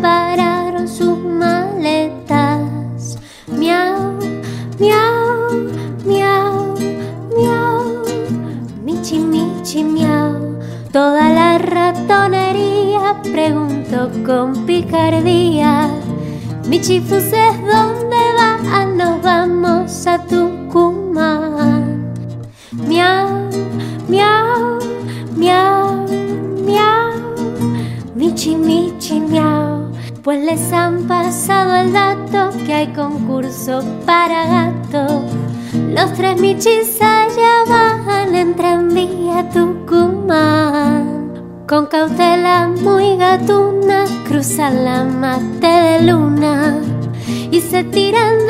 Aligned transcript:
para 0.00 0.47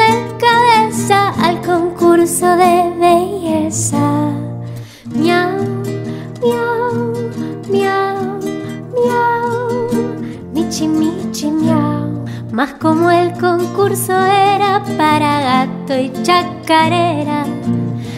de 0.00 0.10
cabeza 0.38 1.30
al 1.42 1.60
concurso 1.62 2.46
de 2.56 2.92
belleza. 2.98 4.30
Miau, 5.14 5.58
miau, 6.42 7.12
miau, 7.70 8.38
miau, 8.94 9.88
michi, 10.52 10.86
michi, 10.88 11.50
miau. 11.50 12.24
Más 12.52 12.74
como 12.74 13.10
el 13.10 13.32
concurso 13.32 14.12
era 14.12 14.82
para 14.96 15.40
gato 15.40 15.96
y 15.96 16.10
chacarera, 16.22 17.44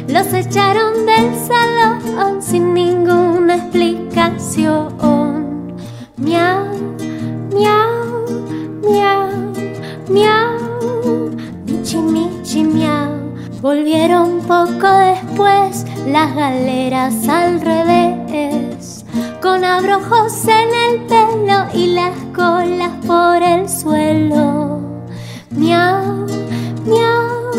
los 0.08 0.32
echaron 0.32 1.04
del 1.04 1.34
salón 1.46 2.40
sin 2.40 2.72
ninguna 2.72 3.56
explicación. 3.56 4.94
Miau, 6.16 6.59
Volvieron 13.60 14.40
poco 14.40 14.88
después 14.88 15.84
las 16.06 16.34
galeras 16.34 17.28
al 17.28 17.60
revés, 17.60 19.04
con 19.42 19.64
abrojos 19.64 20.32
en 20.48 20.68
el 20.74 21.06
pelo 21.06 21.66
y 21.74 21.88
las 21.88 22.16
colas 22.34 22.92
por 23.06 23.42
el 23.42 23.68
suelo. 23.68 24.80
Miau, 25.50 26.26
miau, 26.86 27.52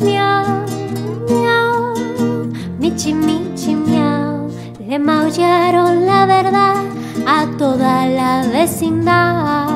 miau, 0.00 0.66
miau, 1.28 1.94
michi, 2.80 3.14
michi, 3.14 3.76
miau. 3.76 4.48
Le 4.84 4.98
maullaron 4.98 6.06
la 6.06 6.26
verdad 6.26 6.82
a 7.24 7.46
toda 7.56 8.06
la 8.08 8.44
vecindad. 8.52 9.68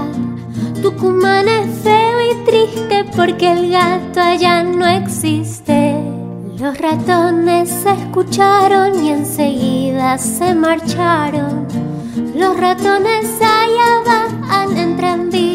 Tucumán 0.82 1.46
es 1.46 1.78
feo 1.84 2.09
triste 2.44 3.04
porque 3.16 3.52
el 3.52 3.70
gato 3.70 4.20
allá 4.20 4.62
no 4.62 4.86
existe. 4.86 5.94
Los 6.58 6.78
ratones 6.78 7.68
se 7.68 7.90
escucharon 7.90 9.04
y 9.04 9.10
enseguida 9.10 10.18
se 10.18 10.54
marcharon. 10.54 11.66
Los 12.34 12.58
ratones 12.58 13.26
allá 13.40 14.02
van 14.04 14.76
en 14.76 14.96
tranvía 14.96 15.49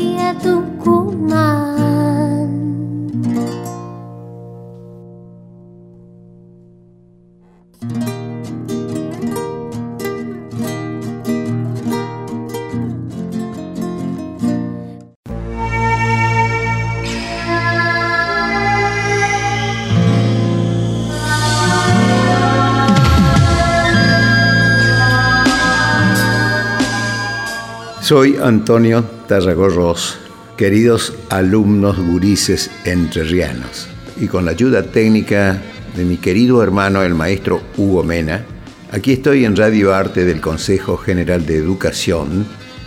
Soy 28.05 28.37
Antonio 28.39 29.03
Tarragorros, 29.27 30.19
queridos 30.57 31.15
alumnos 31.29 31.97
gurises 31.97 32.69
entrerrianos, 32.83 33.87
y 34.15 34.27
con 34.27 34.45
la 34.45 34.51
ayuda 34.51 34.83
técnica 34.83 35.59
de 35.95 36.05
mi 36.05 36.17
querido 36.17 36.61
hermano 36.61 37.01
el 37.01 37.15
maestro 37.15 37.63
Hugo 37.77 38.03
Mena, 38.03 38.45
aquí 38.91 39.13
estoy 39.13 39.43
en 39.43 39.55
Radio 39.55 39.91
Arte 39.91 40.23
del 40.23 40.39
Consejo 40.39 40.97
General 40.97 41.47
de 41.47 41.55
Educación, 41.55 42.45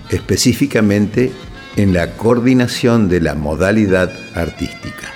específicamente 0.08 1.32
en 1.74 1.94
la 1.94 2.12
coordinación 2.12 3.08
de 3.08 3.20
la 3.20 3.34
modalidad 3.34 4.12
artística. 4.36 5.12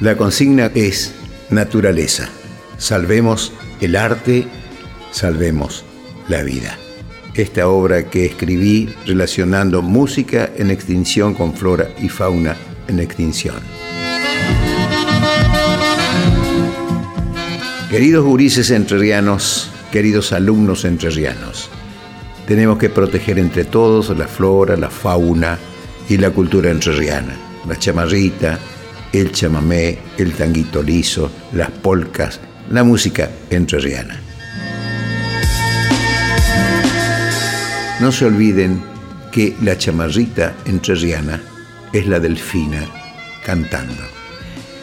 La 0.00 0.16
consigna 0.16 0.70
es 0.74 1.12
naturaleza. 1.50 2.30
Salvemos 2.78 3.52
el 3.82 3.94
arte, 3.96 4.46
salvemos 5.10 5.84
la 6.28 6.42
vida 6.44 6.78
esta 7.34 7.68
obra 7.68 8.04
que 8.10 8.26
escribí 8.26 8.88
relacionando 9.06 9.82
música 9.82 10.50
en 10.56 10.70
extinción 10.70 11.34
con 11.34 11.54
flora 11.54 11.90
y 12.00 12.08
fauna 12.08 12.56
en 12.88 13.00
extinción. 13.00 13.56
Queridos 17.90 18.24
gurises 18.24 18.70
entrerrianos, 18.70 19.70
queridos 19.90 20.32
alumnos 20.32 20.84
entrerrianos, 20.84 21.68
tenemos 22.46 22.78
que 22.78 22.90
proteger 22.90 23.38
entre 23.38 23.64
todos 23.64 24.16
la 24.16 24.26
flora, 24.26 24.76
la 24.76 24.90
fauna 24.90 25.58
y 26.08 26.16
la 26.16 26.30
cultura 26.30 26.70
entrerriana, 26.70 27.36
la 27.68 27.78
chamarrita, 27.78 28.58
el 29.12 29.30
chamamé, 29.30 29.98
el 30.16 30.32
tanguito 30.32 30.82
liso, 30.82 31.30
las 31.52 31.70
polcas, 31.70 32.40
la 32.70 32.82
música 32.82 33.30
entrerriana. 33.50 34.31
No 38.00 38.10
se 38.10 38.24
olviden 38.24 38.82
que 39.30 39.56
la 39.62 39.78
chamarrita 39.78 40.54
entrerriana 40.64 41.40
es 41.92 42.06
la 42.06 42.20
delfina 42.20 42.86
cantando. 43.44 44.02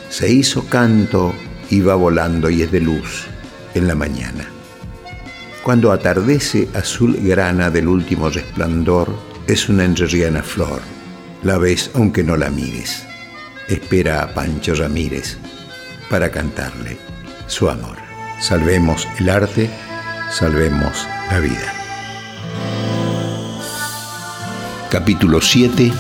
Se 0.10 0.32
hizo 0.32 0.66
canto 0.68 1.34
y 1.70 1.82
va 1.82 1.96
volando 1.96 2.50
y 2.50 2.62
es 2.62 2.72
de 2.72 2.82
luz 2.82 3.26
en 3.74 3.88
la 3.88 3.96
mañana. 3.96 4.48
Cuando 5.64 5.92
atardece 5.92 6.68
azul 6.74 7.18
grana 7.22 7.70
del 7.70 7.88
último 7.88 8.30
resplandor, 8.30 9.14
es 9.48 9.70
una 9.70 9.84
entrerriana 9.84 10.42
flor. 10.42 10.82
La 11.44 11.58
ves 11.58 11.92
aunque 11.94 12.24
no 12.24 12.38
la 12.38 12.50
mires. 12.50 13.04
Espera 13.68 14.24
a 14.24 14.34
Pancho 14.34 14.76
Ramírez. 14.76 15.38
para 16.10 16.32
cantarle 16.32 16.98
su 17.46 17.70
amor. 17.70 17.98
Salvemos 18.42 19.08
el 19.20 19.30
arte, 19.30 19.70
salvemos 20.32 21.06
la 21.30 21.40
vida. 21.40 21.79
Capítulo 24.90 25.40
7. 25.40 25.94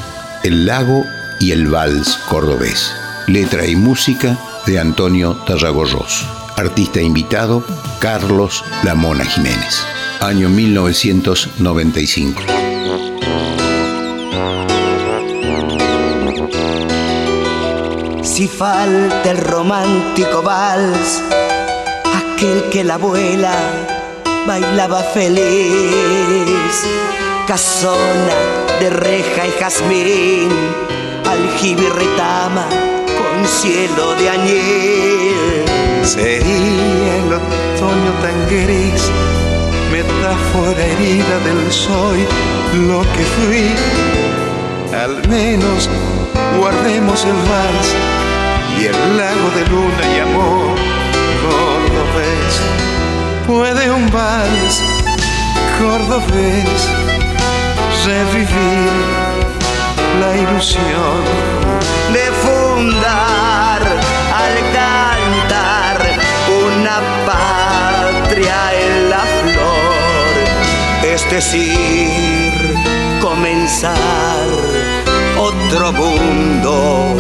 El 0.44 0.66
lago 0.66 1.06
y 1.40 1.52
el 1.52 1.68
vals 1.68 2.18
cordobés. 2.28 2.92
Letra 3.28 3.68
y 3.68 3.76
música 3.76 4.36
de 4.66 4.80
Antonio 4.80 5.36
Tarragorros. 5.46 6.26
Artista 6.56 7.00
invitado, 7.00 7.64
Carlos 8.00 8.64
Lamona 8.84 9.26
Jiménez. 9.26 9.86
Año 10.22 10.50
1995. 10.50 12.42
Si 18.24 18.48
falta 18.48 19.30
el 19.30 19.38
romántico 19.38 20.42
vals, 20.42 21.22
aquel 22.16 22.64
que 22.72 22.84
la 22.84 22.96
abuela 22.96 23.54
bailaba 24.48 25.04
feliz, 25.04 25.46
casona 27.50 28.38
de 28.80 28.92
reja 28.92 29.48
y 29.48 29.52
jazmín, 29.60 30.50
aljibe 31.28 31.82
y 31.82 31.90
retama 31.90 32.68
con 33.18 33.48
cielo 33.48 34.14
de 34.20 34.30
añil. 34.30 35.66
Sería 36.04 37.16
el 37.18 37.34
otoño 37.34 38.12
tan 38.22 38.38
gris, 38.46 39.02
metáfora 39.92 40.86
herida 40.86 41.40
del 41.44 41.72
soy, 41.72 42.20
lo 42.88 43.02
que 43.14 43.26
fui. 43.36 43.76
Al 44.96 45.28
menos 45.28 45.90
guardemos 46.56 47.26
el 47.26 47.40
vals 47.50 47.90
y 48.80 48.86
el 48.86 49.18
lago 49.18 49.50
de 49.56 49.68
luna 49.72 50.16
y 50.16 50.20
amor 50.20 50.76
cordobés. 51.42 52.62
Puede 53.48 53.90
un 53.90 54.08
vals 54.12 54.84
cordobés 55.80 57.19
revivir 58.10 58.92
la 60.20 60.32
ilusión 60.36 61.20
de 62.16 62.26
fundar 62.44 63.82
al 64.44 64.56
cantar 64.80 65.98
una 66.66 66.98
patria 67.30 68.58
en 68.84 69.10
la 69.12 69.24
flor, 69.42 70.34
es 71.14 71.22
decir, 71.30 72.52
comenzar 73.22 74.48
otro 75.38 75.92
mundo 75.92 77.16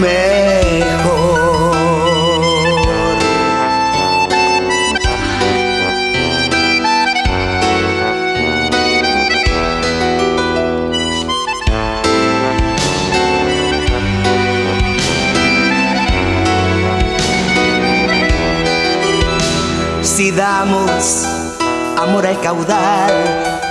mejor. 0.00 1.43
Si 20.24 20.30
damos 20.30 21.26
amor 22.00 22.26
al 22.26 22.40
caudal 22.40 23.12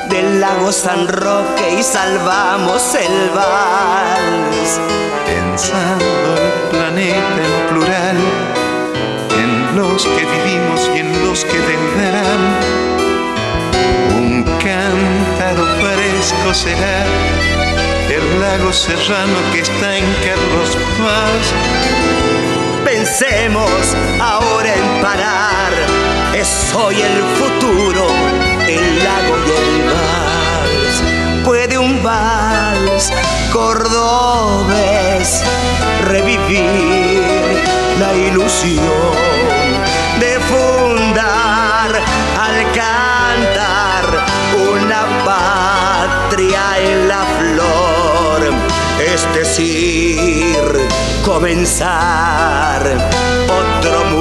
del 0.08 0.40
lago 0.40 0.72
San 0.72 1.08
Roque 1.08 1.80
y 1.80 1.82
salvamos 1.82 2.94
el 2.94 3.32
vals. 3.32 4.80
pensando 5.26 6.06
el 6.06 6.70
planeta 6.70 7.42
en 7.44 7.68
plural, 7.70 8.18
en 9.42 9.76
los 9.76 10.06
que 10.06 10.26
vivimos 10.26 10.92
y 10.94 11.00
en 11.00 11.26
los 11.26 11.44
que 11.44 11.58
vendrán. 11.58 12.42
Un 14.16 14.44
cántaro 14.44 15.66
fresco 15.82 16.54
será 16.54 17.04
el 18.16 18.40
lago 18.40 18.72
serrano 18.72 19.40
que 19.52 19.62
está 19.62 19.98
en 19.98 20.06
Carlos 20.24 20.78
Paz. 21.00 21.46
Pensemos 22.86 23.96
ahora 24.22 24.76
en 24.76 25.02
parar, 25.02 26.03
es 26.36 26.74
hoy 26.74 26.96
el 26.96 27.24
futuro, 27.38 28.08
el 28.68 29.04
lago 29.04 29.36
y 29.46 29.52
el 29.52 29.84
vals. 29.94 31.04
Puede 31.44 31.78
un 31.78 32.02
vals 32.02 33.12
cordobés 33.52 35.44
revivir 36.06 37.24
la 38.00 38.14
ilusión 38.14 39.14
de 40.20 40.40
fundar 40.40 41.92
al 42.40 42.72
cantar 42.74 44.26
una 44.72 45.06
patria 45.26 46.80
en 46.80 47.08
la 47.08 47.24
flor, 47.38 48.54
es 49.00 49.34
decir, 49.36 50.58
comenzar 51.24 52.82
otro 53.48 54.13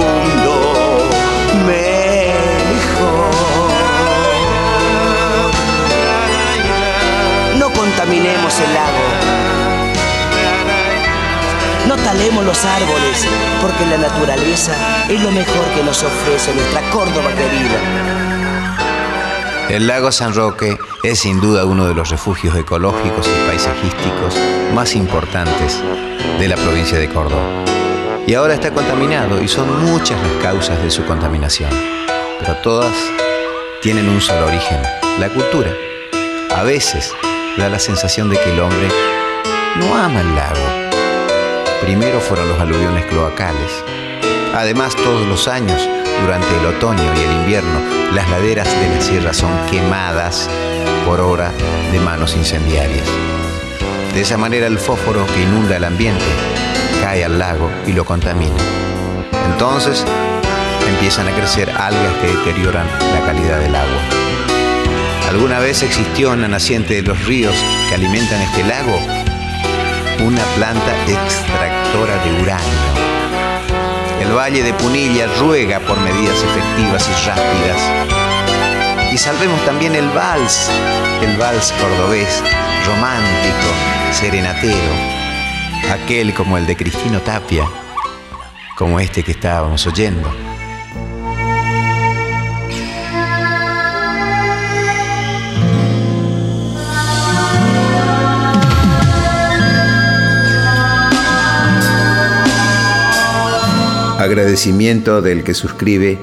El 8.14 8.74
lago. 8.74 8.98
No 11.88 11.96
talemos 11.96 12.44
los 12.44 12.62
árboles, 12.62 13.26
porque 13.62 13.86
la 13.86 13.96
naturaleza 13.96 14.72
es 15.08 15.18
lo 15.22 15.30
mejor 15.30 15.64
que 15.74 15.82
nos 15.82 16.02
ofrece 16.02 16.54
nuestra 16.54 16.82
Córdoba 16.90 17.30
querida. 17.30 17.78
El 19.70 19.86
lago 19.86 20.12
San 20.12 20.34
Roque 20.34 20.76
es 21.02 21.20
sin 21.20 21.40
duda 21.40 21.64
uno 21.64 21.86
de 21.86 21.94
los 21.94 22.10
refugios 22.10 22.54
ecológicos 22.54 23.26
y 23.26 23.48
paisajísticos 23.48 24.34
más 24.74 24.94
importantes 24.94 25.82
de 26.38 26.48
la 26.48 26.56
provincia 26.56 26.98
de 26.98 27.08
Córdoba. 27.08 27.64
Y 28.26 28.34
ahora 28.34 28.52
está 28.52 28.72
contaminado 28.72 29.42
y 29.42 29.48
son 29.48 29.86
muchas 29.90 30.20
las 30.20 30.42
causas 30.42 30.82
de 30.82 30.90
su 30.90 31.02
contaminación, 31.06 31.70
pero 32.40 32.56
todas 32.56 32.94
tienen 33.80 34.06
un 34.06 34.20
solo 34.20 34.48
origen, 34.48 34.82
la 35.18 35.30
cultura. 35.30 35.72
A 36.54 36.62
veces 36.62 37.14
da 37.56 37.69
la 37.69 37.78
sensación 37.78 38.31
de 38.31 38.38
que 38.38 38.50
el 38.50 38.60
hombre 38.60 38.88
no 39.76 39.96
ama 39.96 40.20
el 40.20 40.34
lago. 40.34 40.93
Primero 41.82 42.20
fueron 42.20 42.49
los 42.49 42.60
aluviones 42.60 43.04
cloacales. 43.06 43.84
Además, 44.55 44.94
todos 44.96 45.26
los 45.26 45.48
años, 45.48 45.88
durante 46.22 46.48
el 46.58 46.67
otoño 46.67 47.03
y 47.03 47.20
el 47.20 47.32
invierno, 47.32 47.81
las 48.12 48.29
laderas 48.31 48.69
de 48.81 48.94
la 48.94 49.00
sierra 49.00 49.32
son 49.32 49.50
quemadas 49.70 50.48
por 51.06 51.20
obra 51.20 51.53
de 51.91 52.00
manos 52.00 52.36
incendiarias. 52.36 53.06
De 54.15 54.20
esa 54.20 54.36
manera 54.36 54.67
el 54.67 54.79
fósforo 54.79 55.26
que 55.26 55.43
inunda 55.43 55.76
el 55.76 55.84
ambiente 55.84 56.24
cae 57.03 57.24
al 57.24 57.38
lago 57.38 57.70
y 57.86 57.93
lo 57.93 58.05
contamina. 58.05 58.56
Entonces 59.53 60.05
empiezan 60.88 61.29
a 61.29 61.32
crecer 61.32 61.70
algas 61.70 62.15
que 62.20 62.29
deterioran 62.29 62.86
la 62.86 63.26
calidad 63.26 63.58
del 63.58 63.74
agua. 63.74 64.31
¿Alguna 65.32 65.60
vez 65.60 65.82
existió 65.82 66.34
en 66.34 66.43
la 66.43 66.48
naciente 66.48 66.93
de 66.93 67.01
los 67.01 67.24
ríos 67.24 67.55
que 67.89 67.94
alimentan 67.94 68.43
este 68.43 68.65
lago 68.65 68.98
una 70.27 70.44
planta 70.56 70.94
extractora 71.06 72.22
de 72.22 72.43
uranio? 72.43 72.69
El 74.20 74.36
Valle 74.36 74.62
de 74.62 74.74
Punilla 74.74 75.27
ruega 75.41 75.81
por 75.81 75.98
medidas 76.01 76.36
efectivas 76.36 77.08
y 77.08 77.27
rápidas. 77.27 79.10
Y 79.10 79.17
salvemos 79.17 79.58
también 79.65 79.94
el 79.94 80.06
vals, 80.10 80.69
el 81.22 81.34
vals 81.39 81.72
cordobés, 81.81 82.43
romántico, 82.86 83.69
serenatero, 84.12 84.93
aquel 85.94 86.34
como 86.34 86.58
el 86.58 86.67
de 86.67 86.77
Cristino 86.77 87.20
Tapia, 87.20 87.67
como 88.77 89.01
este 89.01 89.22
que 89.22 89.32
estábamos 89.32 89.86
oyendo. 89.86 90.51
Agradecimiento 104.22 105.20
del 105.20 105.43
que 105.43 105.52
suscribe 105.52 106.17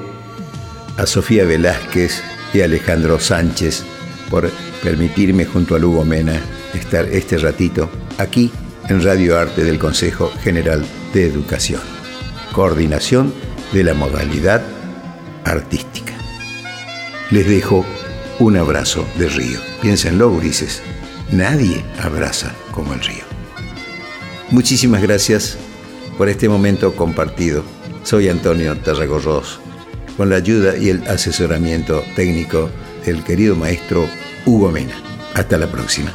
a 0.96 1.04
Sofía 1.04 1.44
Velázquez 1.44 2.22
y 2.54 2.62
Alejandro 2.62 3.20
Sánchez 3.20 3.84
por 4.30 4.50
permitirme 4.82 5.44
junto 5.44 5.74
a 5.74 5.78
Lugo 5.78 6.02
Mena 6.06 6.40
estar 6.72 7.04
este 7.04 7.36
ratito 7.36 7.90
aquí 8.16 8.50
en 8.88 9.04
Radio 9.04 9.38
Arte 9.38 9.64
del 9.64 9.78
Consejo 9.78 10.32
General 10.42 10.82
de 11.12 11.26
Educación. 11.26 11.82
Coordinación 12.52 13.34
de 13.70 13.84
la 13.84 13.92
modalidad 13.92 14.62
artística. 15.44 16.14
Les 17.30 17.46
dejo 17.46 17.84
un 18.38 18.56
abrazo 18.56 19.06
de 19.18 19.28
río. 19.28 19.60
Piénsenlo, 19.82 20.34
grises. 20.38 20.80
Nadie 21.32 21.84
abraza 22.00 22.54
como 22.72 22.94
el 22.94 23.00
río. 23.00 23.24
Muchísimas 24.50 25.02
gracias 25.02 25.58
por 26.16 26.30
este 26.30 26.48
momento 26.48 26.96
compartido 26.96 27.62
Soy 28.02 28.28
Antonio 28.28 28.76
Tarragorros, 28.76 29.60
con 30.16 30.30
la 30.30 30.36
ayuda 30.36 30.76
y 30.76 30.88
el 30.90 31.06
asesoramiento 31.06 32.02
técnico 32.16 32.70
del 33.04 33.22
querido 33.22 33.54
maestro 33.56 34.08
Hugo 34.46 34.70
Mena. 34.70 34.94
Hasta 35.34 35.58
la 35.58 35.66
próxima. 35.66 36.12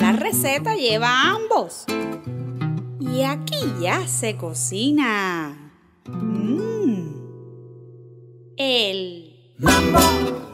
La 0.00 0.12
receta 0.12 0.76
lleva 0.76 1.30
ambos. 1.30 1.84
Y 3.00 3.22
aquí 3.22 3.56
ya 3.80 4.06
se 4.06 4.36
cocina. 4.36 5.72
Mmm. 6.06 7.08
El 8.56 9.54
mambo. 9.58 10.49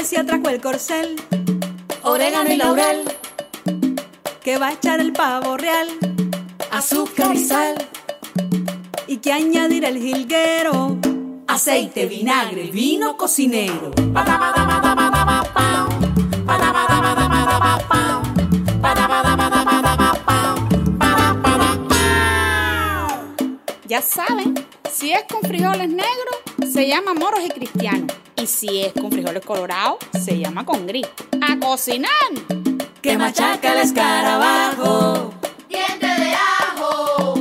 Especia 0.00 0.24
trajo 0.24 0.48
el 0.48 0.62
corcel, 0.62 1.16
orégano 2.04 2.50
y 2.50 2.56
laurel, 2.56 3.02
que 4.42 4.56
va 4.56 4.68
a 4.68 4.72
echar 4.72 4.98
el 4.98 5.12
pavo 5.12 5.58
real, 5.58 5.88
azúcar 6.70 7.34
y 7.34 7.44
sal, 7.44 7.74
y 9.06 9.18
que 9.18 9.30
añadir 9.30 9.84
el 9.84 10.00
jilguero, 10.00 10.96
aceite, 11.46 12.06
vinagre, 12.06 12.70
vino 12.70 13.18
cocinero. 13.18 13.90
Ya 23.86 24.00
saben, 24.00 24.54
si 24.90 25.12
es 25.12 25.24
con 25.30 25.42
frijoles 25.42 25.90
negros, 25.90 26.36
se 26.72 26.88
llama 26.88 27.12
moros 27.12 27.40
y 27.44 27.50
cristianos. 27.50 28.16
Y 28.40 28.46
si 28.46 28.80
es 28.80 28.94
con 28.94 29.12
frijoles 29.12 29.29
colorados, 29.50 29.98
se 30.24 30.38
llama 30.38 30.64
con 30.64 30.86
gris. 30.86 31.08
¡A 31.42 31.58
cocinar! 31.58 32.30
Que 33.02 33.18
machaca 33.18 33.72
el 33.72 33.80
escarabajo. 33.80 35.34
Diente 35.68 36.06
de 36.06 36.34
ajo. 36.34 37.34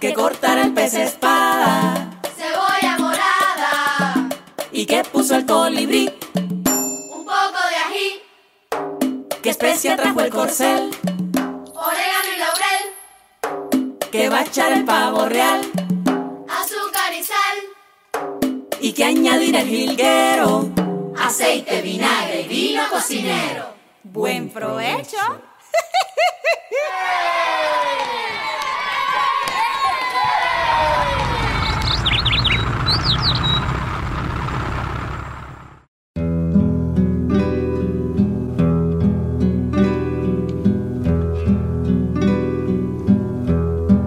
Que 0.00 0.14
cortar 0.14 0.56
el 0.56 0.72
pez 0.72 0.94
espada. 0.94 2.18
Cebolla 2.34 2.96
morada. 2.98 4.30
Y 4.72 4.86
que 4.86 5.04
puso 5.04 5.36
el 5.36 5.44
colibrí. 5.44 6.10
Un 6.34 7.24
poco 7.26 7.60
de 7.68 7.76
ají. 7.84 8.22
Que 9.42 9.50
especia 9.50 9.96
trajo 9.96 10.20
el 10.20 10.30
corcel. 10.30 10.90
Orégano 11.74 12.30
y 12.34 12.38
laurel. 12.38 14.08
Que 14.10 14.30
va 14.30 14.38
a 14.38 14.44
echar 14.44 14.72
el 14.72 14.86
pavo 14.86 15.26
real 15.26 15.60
y 18.80 18.92
que 18.92 19.04
añadir 19.04 19.56
el 19.56 19.66
jilguero, 19.66 20.70
aceite, 21.20 21.82
vinagre, 21.82 22.44
vino 22.44 22.88
cocinero. 22.88 23.74
Buen 24.02 24.48
provecho. 24.48 25.16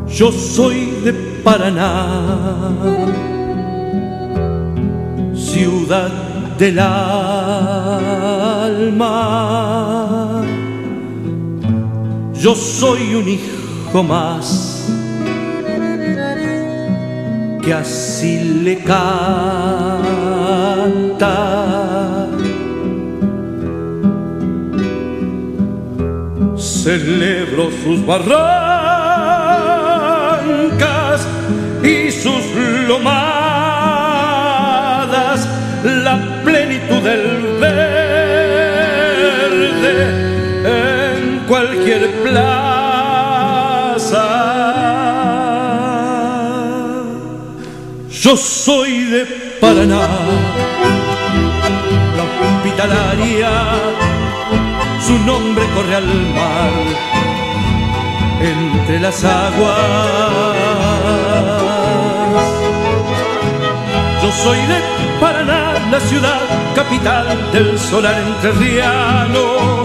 Yo 0.08 0.32
soy 0.32 0.92
de 1.04 1.12
Paraná 1.44 2.70
ciudad 5.36 6.33
del 6.64 6.80
alma. 6.80 6.94
Yo 12.34 12.56
soy 12.56 13.16
un 13.16 13.28
hijo 13.28 14.02
más 14.02 14.88
que 17.62 17.74
así 17.74 18.62
le 18.64 18.78
canta. 18.78 19.10
Celebro 26.56 27.72
sus 27.84 28.06
barrancas 28.06 28.38
y 31.84 32.10
sus 32.12 32.46
lomas 32.88 33.53
cualquier 41.84 42.24
plaza. 42.24 42.64
Yo 48.10 48.38
soy 48.38 49.04
de 49.06 49.26
Paraná, 49.60 50.08
la 52.18 52.24
hospitalaria 52.56 53.50
su 55.06 55.18
nombre 55.26 55.66
corre 55.76 55.96
al 55.96 56.08
mar 56.34 56.72
entre 58.42 59.00
las 59.00 59.24
aguas. 59.24 59.78
Yo 64.22 64.32
soy 64.32 64.58
de 64.58 64.80
Paraná, 65.20 65.74
la 65.92 66.00
ciudad 66.00 66.42
capital 66.76 67.52
del 67.52 67.78
solar 67.78 68.16
entrerriano, 68.20 69.83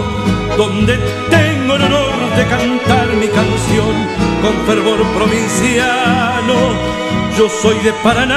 donde 0.59 0.93
tengo 1.29 1.75
el 1.77 1.83
honor 1.83 2.35
de 2.35 2.45
cantar 2.45 3.07
mi 3.15 3.29
canción 3.29 3.95
con 4.41 4.53
fervor 4.67 5.01
provinciano. 5.17 6.53
Yo 7.37 7.47
soy 7.47 7.79
de 7.79 7.93
Paraná, 8.03 8.35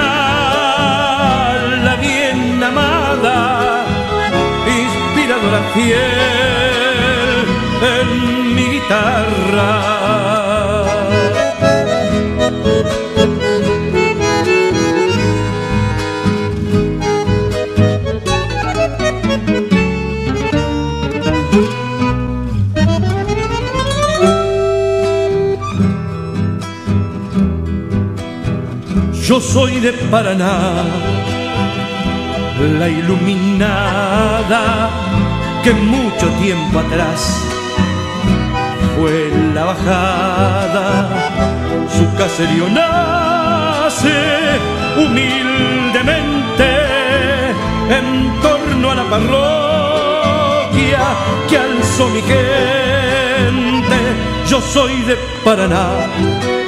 la 1.82 1.96
bien 1.96 2.62
amada, 2.62 3.84
inspiradora 4.82 5.62
fiel 5.74 7.44
en 7.98 8.54
mi 8.54 8.66
guitarra. 8.74 9.91
Yo 29.32 29.40
soy 29.40 29.80
de 29.80 29.94
Paraná, 30.10 30.84
la 32.78 32.86
iluminada 32.86 34.60
que 35.64 35.72
mucho 35.72 36.28
tiempo 36.38 36.80
atrás 36.80 37.40
fue 38.94 39.32
la 39.54 39.64
bajada. 39.64 41.08
Su 41.96 42.14
caserío 42.14 42.68
nace 42.68 44.12
humildemente 44.98 46.68
en 47.88 48.38
torno 48.42 48.90
a 48.90 48.94
la 48.96 49.04
parroquia 49.14 51.00
que 51.48 51.56
alzó 51.56 52.06
mi 52.10 52.20
gente. 52.20 53.96
Yo 54.46 54.60
soy 54.60 55.00
de 55.08 55.16
Paraná 55.42 56.61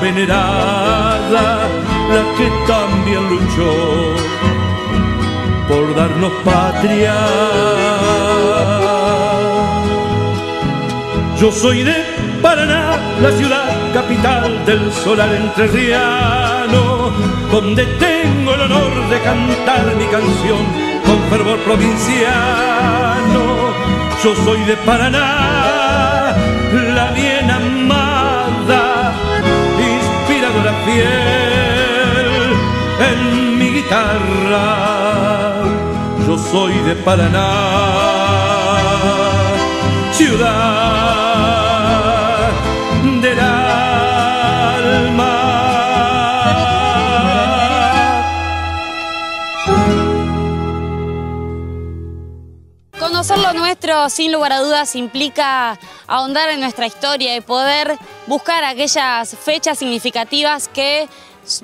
venerada, 0.00 1.68
la 2.12 2.22
que 2.36 2.50
también 2.66 3.28
luchó 3.28 4.14
por 5.68 5.94
darnos 5.94 6.32
patria. 6.44 7.14
Yo 11.38 11.52
soy 11.52 11.82
de 11.82 11.94
Paraná, 12.42 12.98
la 13.20 13.30
ciudad 13.32 13.92
capital 13.92 14.64
del 14.64 14.92
solar 14.92 15.32
entrerriano, 15.34 17.12
donde 17.52 17.84
tengo 17.84 18.54
el 18.54 18.60
honor 18.62 19.08
de 19.10 19.20
cantar 19.20 19.94
mi 19.96 20.06
canción 20.06 20.58
con 21.04 21.18
fervor 21.30 21.58
provinciano. 21.60 23.42
Yo 24.22 24.34
soy 24.44 24.60
de 24.64 24.76
Paraná, 24.78 26.34
la 26.94 27.10
bien 27.12 27.50
amada 27.50 28.29
en 33.10 33.58
mi 33.58 33.70
guitarra. 33.70 34.66
Yo 36.26 36.38
soy 36.38 36.74
de 36.80 36.94
Paraná, 36.96 37.50
ciudad 40.12 41.30
del 43.22 43.40
alma. 43.40 43.70
Conocer 52.98 53.38
lo 53.38 53.52
nuestro, 53.54 54.08
sin 54.08 54.32
lugar 54.32 54.52
a 54.52 54.60
dudas, 54.60 54.94
implica 54.94 55.78
ahondar 56.06 56.50
en 56.50 56.60
nuestra 56.60 56.86
historia 56.86 57.36
y 57.36 57.40
poder 57.40 57.98
buscar 58.30 58.62
aquellas 58.62 59.36
fechas 59.36 59.76
significativas 59.76 60.68
que 60.68 61.08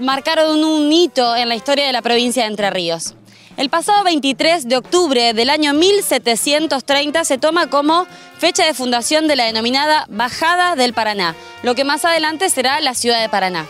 marcaron 0.00 0.64
un 0.64 0.92
hito 0.92 1.36
en 1.36 1.48
la 1.48 1.54
historia 1.54 1.86
de 1.86 1.92
la 1.92 2.02
provincia 2.02 2.42
de 2.42 2.48
Entre 2.48 2.68
Ríos. 2.70 3.14
El 3.56 3.70
pasado 3.70 4.02
23 4.02 4.68
de 4.68 4.76
octubre 4.76 5.32
del 5.32 5.48
año 5.48 5.74
1730 5.74 7.24
se 7.24 7.38
toma 7.38 7.70
como 7.70 8.04
fecha 8.38 8.66
de 8.66 8.74
fundación 8.74 9.28
de 9.28 9.36
la 9.36 9.44
denominada 9.44 10.06
Bajada 10.08 10.74
del 10.74 10.92
Paraná, 10.92 11.36
lo 11.62 11.76
que 11.76 11.84
más 11.84 12.04
adelante 12.04 12.50
será 12.50 12.80
la 12.80 12.94
ciudad 12.94 13.22
de 13.22 13.28
Paraná. 13.28 13.64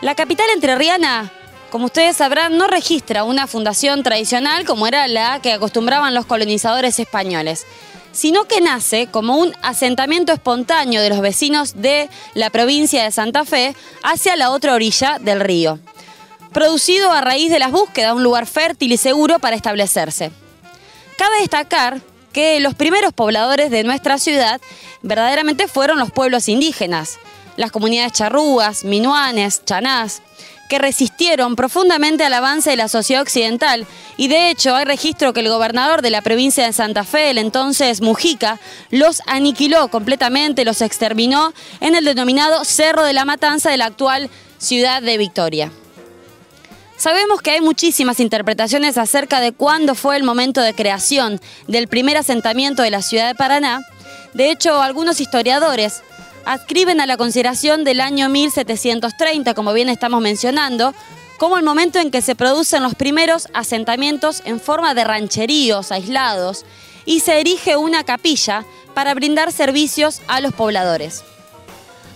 La 0.00 0.16
capital 0.16 0.46
entrerriana 0.54 1.30
como 1.70 1.86
ustedes 1.86 2.16
sabrán, 2.16 2.56
no 2.56 2.68
registra 2.68 3.24
una 3.24 3.46
fundación 3.46 4.02
tradicional 4.02 4.64
como 4.64 4.86
era 4.86 5.08
la 5.08 5.40
que 5.42 5.52
acostumbraban 5.52 6.14
los 6.14 6.24
colonizadores 6.24 6.98
españoles, 6.98 7.66
sino 8.16 8.46
que 8.46 8.62
nace 8.62 9.08
como 9.08 9.36
un 9.36 9.54
asentamiento 9.60 10.32
espontáneo 10.32 11.02
de 11.02 11.10
los 11.10 11.20
vecinos 11.20 11.74
de 11.82 12.08
la 12.32 12.48
provincia 12.48 13.04
de 13.04 13.10
Santa 13.10 13.44
Fe 13.44 13.76
hacia 14.02 14.36
la 14.36 14.50
otra 14.50 14.72
orilla 14.72 15.18
del 15.20 15.40
río, 15.40 15.78
producido 16.52 17.12
a 17.12 17.20
raíz 17.20 17.50
de 17.50 17.58
las 17.58 17.70
búsquedas 17.70 18.14
un 18.14 18.22
lugar 18.22 18.46
fértil 18.46 18.92
y 18.92 18.96
seguro 18.96 19.38
para 19.38 19.54
establecerse. 19.54 20.32
Cabe 21.18 21.40
destacar 21.40 22.00
que 22.32 22.58
los 22.60 22.74
primeros 22.74 23.12
pobladores 23.12 23.70
de 23.70 23.84
nuestra 23.84 24.18
ciudad 24.18 24.62
verdaderamente 25.02 25.68
fueron 25.68 25.98
los 25.98 26.10
pueblos 26.10 26.48
indígenas, 26.48 27.18
las 27.56 27.70
comunidades 27.70 28.12
charrúas, 28.12 28.82
minuanes, 28.84 29.62
chanás, 29.66 30.22
que 30.68 30.78
resistieron 30.78 31.56
profundamente 31.56 32.24
al 32.24 32.34
avance 32.34 32.70
de 32.70 32.76
la 32.76 32.88
sociedad 32.88 33.22
occidental 33.22 33.86
y 34.16 34.28
de 34.28 34.50
hecho 34.50 34.74
hay 34.74 34.84
registro 34.84 35.32
que 35.32 35.40
el 35.40 35.48
gobernador 35.48 36.02
de 36.02 36.10
la 36.10 36.22
provincia 36.22 36.64
de 36.64 36.72
Santa 36.72 37.04
Fe, 37.04 37.30
el 37.30 37.38
entonces 37.38 38.00
Mujica, 38.00 38.58
los 38.90 39.22
aniquiló 39.26 39.88
completamente, 39.88 40.64
los 40.64 40.82
exterminó 40.82 41.52
en 41.80 41.94
el 41.94 42.04
denominado 42.04 42.64
Cerro 42.64 43.04
de 43.04 43.12
la 43.12 43.24
Matanza 43.24 43.70
de 43.70 43.76
la 43.76 43.86
actual 43.86 44.30
ciudad 44.58 45.02
de 45.02 45.18
Victoria. 45.18 45.72
Sabemos 46.96 47.42
que 47.42 47.50
hay 47.50 47.60
muchísimas 47.60 48.20
interpretaciones 48.20 48.96
acerca 48.96 49.40
de 49.40 49.52
cuándo 49.52 49.94
fue 49.94 50.16
el 50.16 50.22
momento 50.22 50.62
de 50.62 50.72
creación 50.72 51.40
del 51.68 51.88
primer 51.88 52.16
asentamiento 52.16 52.82
de 52.82 52.90
la 52.90 53.02
ciudad 53.02 53.28
de 53.28 53.34
Paraná. 53.34 53.80
De 54.32 54.50
hecho, 54.50 54.80
algunos 54.80 55.20
historiadores 55.20 56.02
adscriben 56.46 57.00
a 57.00 57.06
la 57.06 57.16
consideración 57.16 57.84
del 57.84 58.00
año 58.00 58.28
1730, 58.28 59.52
como 59.52 59.72
bien 59.72 59.88
estamos 59.88 60.22
mencionando, 60.22 60.94
como 61.38 61.58
el 61.58 61.64
momento 61.64 61.98
en 61.98 62.10
que 62.10 62.22
se 62.22 62.36
producen 62.36 62.82
los 62.84 62.94
primeros 62.94 63.48
asentamientos 63.52 64.42
en 64.46 64.60
forma 64.60 64.94
de 64.94 65.04
rancheríos 65.04 65.92
aislados 65.92 66.64
y 67.04 67.20
se 67.20 67.40
erige 67.40 67.76
una 67.76 68.04
capilla 68.04 68.64
para 68.94 69.12
brindar 69.12 69.52
servicios 69.52 70.22
a 70.28 70.40
los 70.40 70.54
pobladores. 70.54 71.24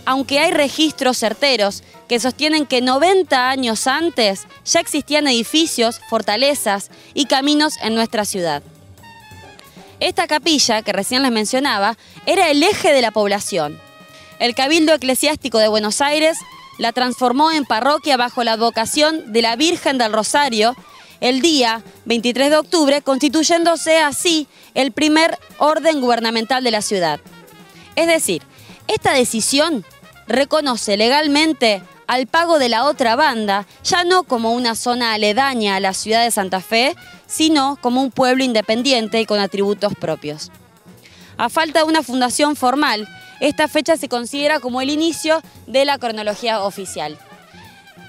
Aunque 0.07 0.39
hay 0.39 0.53
registros 0.53 1.19
certeros 1.19 1.83
que 2.09 2.21
sostienen 2.21 2.67
que 2.67 2.81
90 2.81 3.51
años 3.51 3.87
antes 3.89 4.47
ya 4.65 4.81
existían 4.81 5.27
edificios, 5.27 6.01
fortalezas 6.09 6.91
y 7.15 7.27
caminos 7.27 7.75
en 7.83 7.97
nuestra 7.97 8.25
ciudad. 8.25 8.63
Esta 9.99 10.27
capilla, 10.27 10.83
que 10.83 10.93
recién 10.93 11.23
les 11.23 11.33
mencionaba, 11.33 11.99
era 12.27 12.49
el 12.49 12.63
eje 12.63 12.93
de 12.93 13.03
la 13.03 13.11
población, 13.11 13.79
el 14.41 14.55
Cabildo 14.55 14.95
Eclesiástico 14.95 15.59
de 15.59 15.69
Buenos 15.69 16.01
Aires 16.01 16.39
la 16.79 16.93
transformó 16.93 17.53
en 17.53 17.67
parroquia 17.67 18.17
bajo 18.17 18.43
la 18.43 18.55
advocación 18.55 19.33
de 19.33 19.43
la 19.43 19.55
Virgen 19.55 19.99
del 19.99 20.13
Rosario 20.13 20.75
el 21.21 21.43
día 21.43 21.83
23 22.07 22.49
de 22.49 22.57
octubre, 22.57 23.03
constituyéndose 23.03 23.99
así 23.99 24.49
el 24.75 24.93
primer 24.93 25.39
orden 25.59 26.01
gubernamental 26.01 26.65
de 26.65 26.71
la 26.71 26.81
ciudad. 26.81 27.21
Es 27.97 28.07
decir, 28.07 28.43
esta 28.89 29.13
decisión 29.13 29.85
reconoce 30.27 30.97
legalmente 30.97 31.83
al 32.07 32.27
pago 32.27 32.59
de 32.59 32.71
la 32.71 32.85
otra 32.87 33.17
banda, 33.17 33.67
ya 33.85 34.05
no 34.05 34.23
como 34.23 34.55
una 34.55 34.75
zona 34.75 35.13
aledaña 35.13 35.77
a 35.77 35.81
la 35.81 35.93
ciudad 35.93 36.25
de 36.25 36.31
Santa 36.31 36.61
Fe, 36.61 36.97
sino 37.27 37.77
como 37.83 38.01
un 38.01 38.11
pueblo 38.11 38.43
independiente 38.43 39.21
y 39.21 39.27
con 39.27 39.39
atributos 39.39 39.93
propios. 39.95 40.51
A 41.37 41.51
falta 41.51 41.81
de 41.81 41.85
una 41.85 42.03
fundación 42.03 42.57
formal, 42.57 43.07
esta 43.41 43.69
fecha 43.69 43.97
se 43.97 44.09
considera 44.09 44.61
como 44.61 44.81
el 44.81 44.91
inicio 44.91 45.43
de 45.67 45.85
la 45.85 45.99
cronología 45.99 46.63
oficial. 46.63 47.19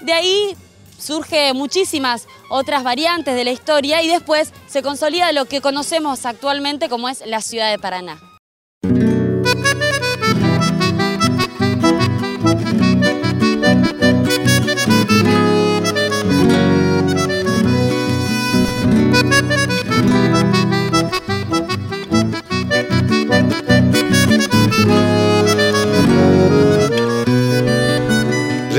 De 0.02 0.12
ahí 0.12 0.56
surge 0.98 1.52
muchísimas 1.52 2.26
otras 2.48 2.84
variantes 2.84 3.34
de 3.34 3.44
la 3.44 3.50
historia 3.50 4.02
y 4.02 4.08
después 4.08 4.52
se 4.68 4.82
consolida 4.82 5.32
lo 5.32 5.46
que 5.46 5.60
conocemos 5.60 6.26
actualmente 6.26 6.88
como 6.88 7.08
es 7.08 7.24
la 7.26 7.40
ciudad 7.40 7.70
de 7.70 7.78
Paraná. 7.78 8.31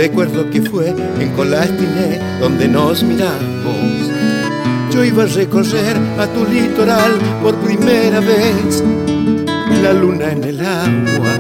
Recuerdo 0.04 0.50
que 0.50 0.62
fue 0.62 0.90
en 0.90 1.30
Colastiné 1.32 2.20
donde 2.42 2.68
nos 2.68 3.02
miramos. 3.04 4.12
Yo 4.92 5.02
iba 5.02 5.24
a 5.24 5.28
recorrer 5.28 5.96
a 6.20 6.28
tu 6.28 6.44
litoral 6.44 7.14
por 7.42 7.56
primera 7.60 8.20
vez. 8.20 8.84
La 9.82 9.94
luna 9.94 10.34
en 10.34 10.44
el 10.44 10.60
agua 10.60 11.40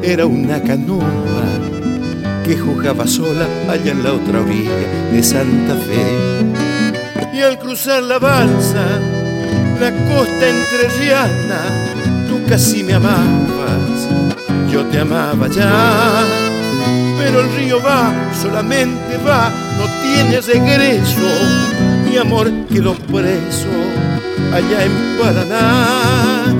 era 0.00 0.26
una 0.26 0.62
canoa 0.62 1.10
que 2.44 2.56
jugaba 2.56 3.04
sola 3.04 3.48
allá 3.68 3.90
en 3.90 4.04
la 4.04 4.12
otra 4.12 4.42
orilla 4.42 5.10
de 5.10 5.20
Santa 5.20 5.74
Fe. 5.74 7.36
Y 7.36 7.40
al 7.40 7.58
cruzar 7.58 8.04
la 8.04 8.20
balsa, 8.20 8.86
la 9.80 9.90
costa 9.90 10.48
entrerriana, 10.48 11.62
tú 12.28 12.48
casi 12.48 12.84
me 12.84 12.94
amabas, 12.94 14.08
yo 14.70 14.84
te 14.86 15.00
amaba 15.00 15.48
ya 15.48 16.41
pero 17.24 17.40
el 17.40 17.54
río 17.56 17.80
va, 17.82 18.12
solamente 18.40 19.16
va, 19.18 19.50
no 19.78 19.86
tiene 20.02 20.40
regreso. 20.40 21.20
Mi 22.08 22.16
amor 22.16 22.50
quedó 22.68 22.94
preso 22.94 23.68
allá 24.52 24.84
en 24.84 24.92
Paraná. 25.20 26.52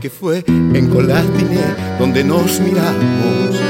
Que 0.00 0.08
fue 0.08 0.42
en 0.46 0.88
Colastiné 0.88 1.60
donde 1.98 2.24
nos 2.24 2.58
miramos. 2.60 3.60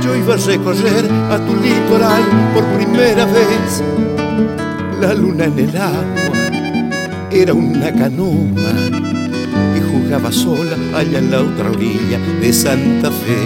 Yo 0.00 0.14
iba 0.14 0.34
a 0.34 0.36
recorrer 0.36 1.10
a 1.30 1.38
tu 1.44 1.56
litoral 1.56 2.22
por 2.54 2.64
primera 2.76 3.24
vez. 3.24 3.82
La 5.00 5.12
luna 5.12 5.46
en 5.46 5.58
el 5.58 5.76
agua 5.76 6.36
era 7.32 7.52
una 7.52 7.92
canoa 7.92 8.72
que 9.74 9.80
jugaba 9.82 10.30
sola 10.30 10.76
allá 10.94 11.18
en 11.18 11.30
la 11.32 11.40
otra 11.40 11.70
orilla 11.70 12.18
de 12.40 12.52
Santa 12.52 13.10
Fe. 13.10 13.42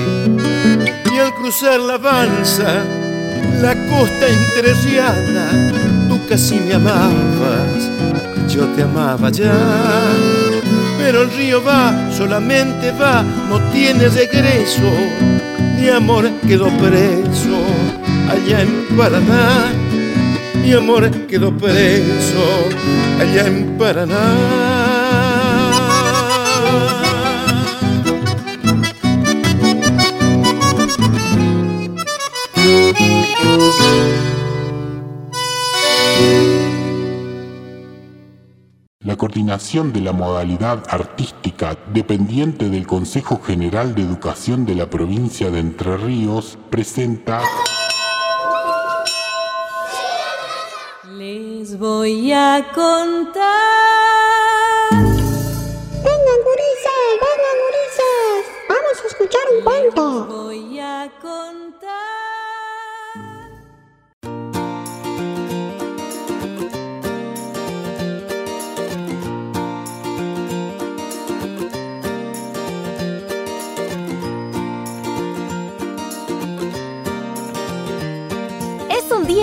Y 1.13 1.19
al 1.19 1.35
cruzar 1.35 1.81
la 1.81 1.97
balsa, 1.97 2.85
la 3.63 3.75
costa 3.89 4.27
entrerriana, 4.29 5.73
tú 6.09 6.21
casi 6.29 6.61
me 6.61 6.75
amabas, 6.75 7.91
yo 8.47 8.67
te 8.75 8.83
amaba 8.83 9.31
ya 9.31 10.30
pero 11.11 11.23
el 11.25 11.31
río 11.33 11.61
va, 11.61 12.09
solamente 12.17 12.93
va, 12.93 13.25
no 13.49 13.59
tiene 13.73 14.09
regreso. 14.09 14.89
Mi 15.77 15.89
amor 15.89 16.31
quedó 16.47 16.69
preso 16.79 17.59
allá 18.31 18.63
en 18.63 18.97
Paraná. 18.97 19.73
Mi 20.63 20.73
amor 20.73 21.11
quedó 21.27 21.51
preso 21.51 22.69
allá 23.19 23.45
en 23.45 23.77
Paraná. 23.77 24.70
De 39.61 40.01
la 40.01 40.13
modalidad 40.13 40.83
artística 40.89 41.77
dependiente 41.93 42.71
del 42.71 42.87
Consejo 42.87 43.41
General 43.43 43.95
de 43.95 44.03
Educación 44.03 44.65
de 44.65 44.75
la 44.75 44.89
provincia 44.89 45.51
de 45.51 45.61
Entre 45.61 45.99
Ríos 45.99 46.59
presenta 46.71 47.43
Les 51.15 51.79
voy 51.79 52.33
a 52.33 52.73
contar. 52.75 53.80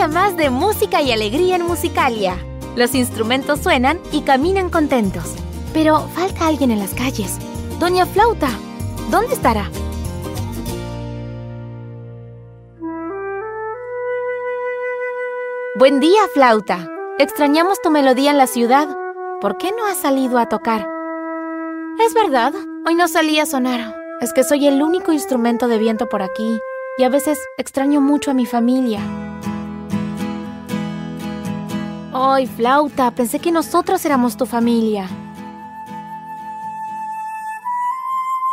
Más 0.08 0.38
de 0.38 0.50
música 0.50 1.02
y 1.02 1.12
alegría 1.12 1.56
en 1.56 1.66
Musicalia. 1.66 2.38
Los 2.76 2.96
instrumentos 2.96 3.60
suenan 3.60 4.00
y 4.12 4.22
caminan 4.22 4.70
contentos. 4.70 5.36
Pero 5.74 6.00
falta 6.10 6.48
alguien 6.48 6.72
en 6.72 6.80
las 6.80 6.94
calles. 6.94 7.38
Doña 7.80 8.06
Flauta, 8.06 8.50
¿dónde 9.12 9.34
estará? 9.34 9.70
Buen 15.76 16.00
día, 16.00 16.22
Flauta. 16.34 16.88
Extrañamos 17.20 17.82
tu 17.82 17.92
melodía 17.92 18.32
en 18.32 18.38
la 18.38 18.48
ciudad. 18.48 18.88
¿Por 19.42 19.58
qué 19.58 19.72
no 19.72 19.86
has 19.86 19.98
salido 19.98 20.40
a 20.40 20.50
tocar? 20.50 20.88
Es 22.00 22.14
verdad, 22.14 22.54
hoy 22.88 22.96
no 22.96 23.08
salí 23.08 23.40
a 23.40 23.46
sonar. 23.46 23.96
Es 24.22 24.34
que 24.34 24.44
soy 24.44 24.68
el 24.68 24.82
único 24.82 25.12
instrumento 25.12 25.68
de 25.68 25.78
viento 25.78 26.10
por 26.10 26.24
aquí 26.24 26.60
y 26.98 27.04
a 27.04 27.10
veces 27.10 27.40
extraño 27.58 28.02
mucho 28.02 28.32
a 28.32 28.34
mi 28.34 28.48
familia. 28.48 29.27
Ay, 32.20 32.48
flauta, 32.48 33.12
pensé 33.12 33.38
que 33.38 33.52
nosotros 33.52 34.04
éramos 34.04 34.38
tu 34.38 34.48
familia. 34.48 35.08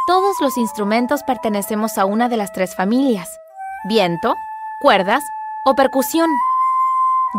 Todos 0.07 0.39
los 0.43 0.59
instrumentos 0.59 1.23
pertenecemos 1.23 1.97
a 1.97 2.05
una 2.05 2.29
de 2.29 2.37
las 2.37 2.53
tres 2.53 2.77
familias. 2.77 3.27
Viento, 3.89 4.35
cuerdas 4.83 5.25
o 5.65 5.75
percusión. 5.75 6.29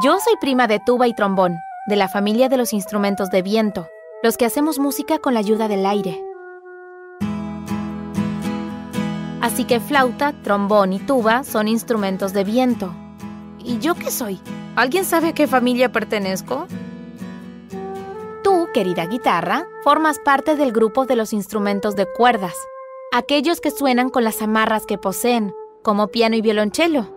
Yo 0.02 0.20
soy 0.20 0.36
prima 0.38 0.66
de 0.66 0.80
tuba 0.80 1.08
y 1.08 1.14
trombón, 1.14 1.60
de 1.86 1.96
la 1.96 2.08
familia 2.08 2.50
de 2.50 2.58
los 2.58 2.74
instrumentos 2.74 3.30
de 3.30 3.44
viento, 3.44 3.88
los 4.24 4.36
que 4.36 4.46
hacemos 4.46 4.80
música 4.80 5.20
con 5.20 5.36
la 5.36 5.42
ayuda 5.42 5.68
del 5.68 5.86
aire. 5.86 6.24
Así 9.42 9.66
que 9.66 9.80
flauta, 9.80 10.34
trombón 10.42 10.92
y 10.92 10.98
tuba 10.98 11.44
son 11.44 11.68
instrumentos 11.68 12.34
de 12.34 12.44
viento. 12.44 12.96
¿Y 13.60 13.78
yo 13.78 13.94
qué 13.94 14.10
soy? 14.10 14.40
¿Alguien 14.76 15.06
sabe 15.06 15.30
a 15.30 15.34
qué 15.34 15.48
familia 15.48 15.92
pertenezco? 15.92 16.68
Tú, 18.44 18.68
querida 18.74 19.06
guitarra, 19.06 19.66
formas 19.86 20.20
parte 20.20 20.58
del 20.58 20.74
grupo 20.74 21.06
de 21.06 21.16
los 21.16 21.32
instrumentos 21.32 21.96
de 21.96 22.06
cuerdas, 22.06 22.56
aquellos 23.14 23.62
que 23.62 23.72
suenan 23.72 24.10
con 24.10 24.26
las 24.26 24.42
amarras 24.42 24.86
que 24.86 24.98
poseen, 24.98 25.54
como 25.82 26.08
piano 26.08 26.36
y 26.36 26.42
violonchelo. 26.42 27.10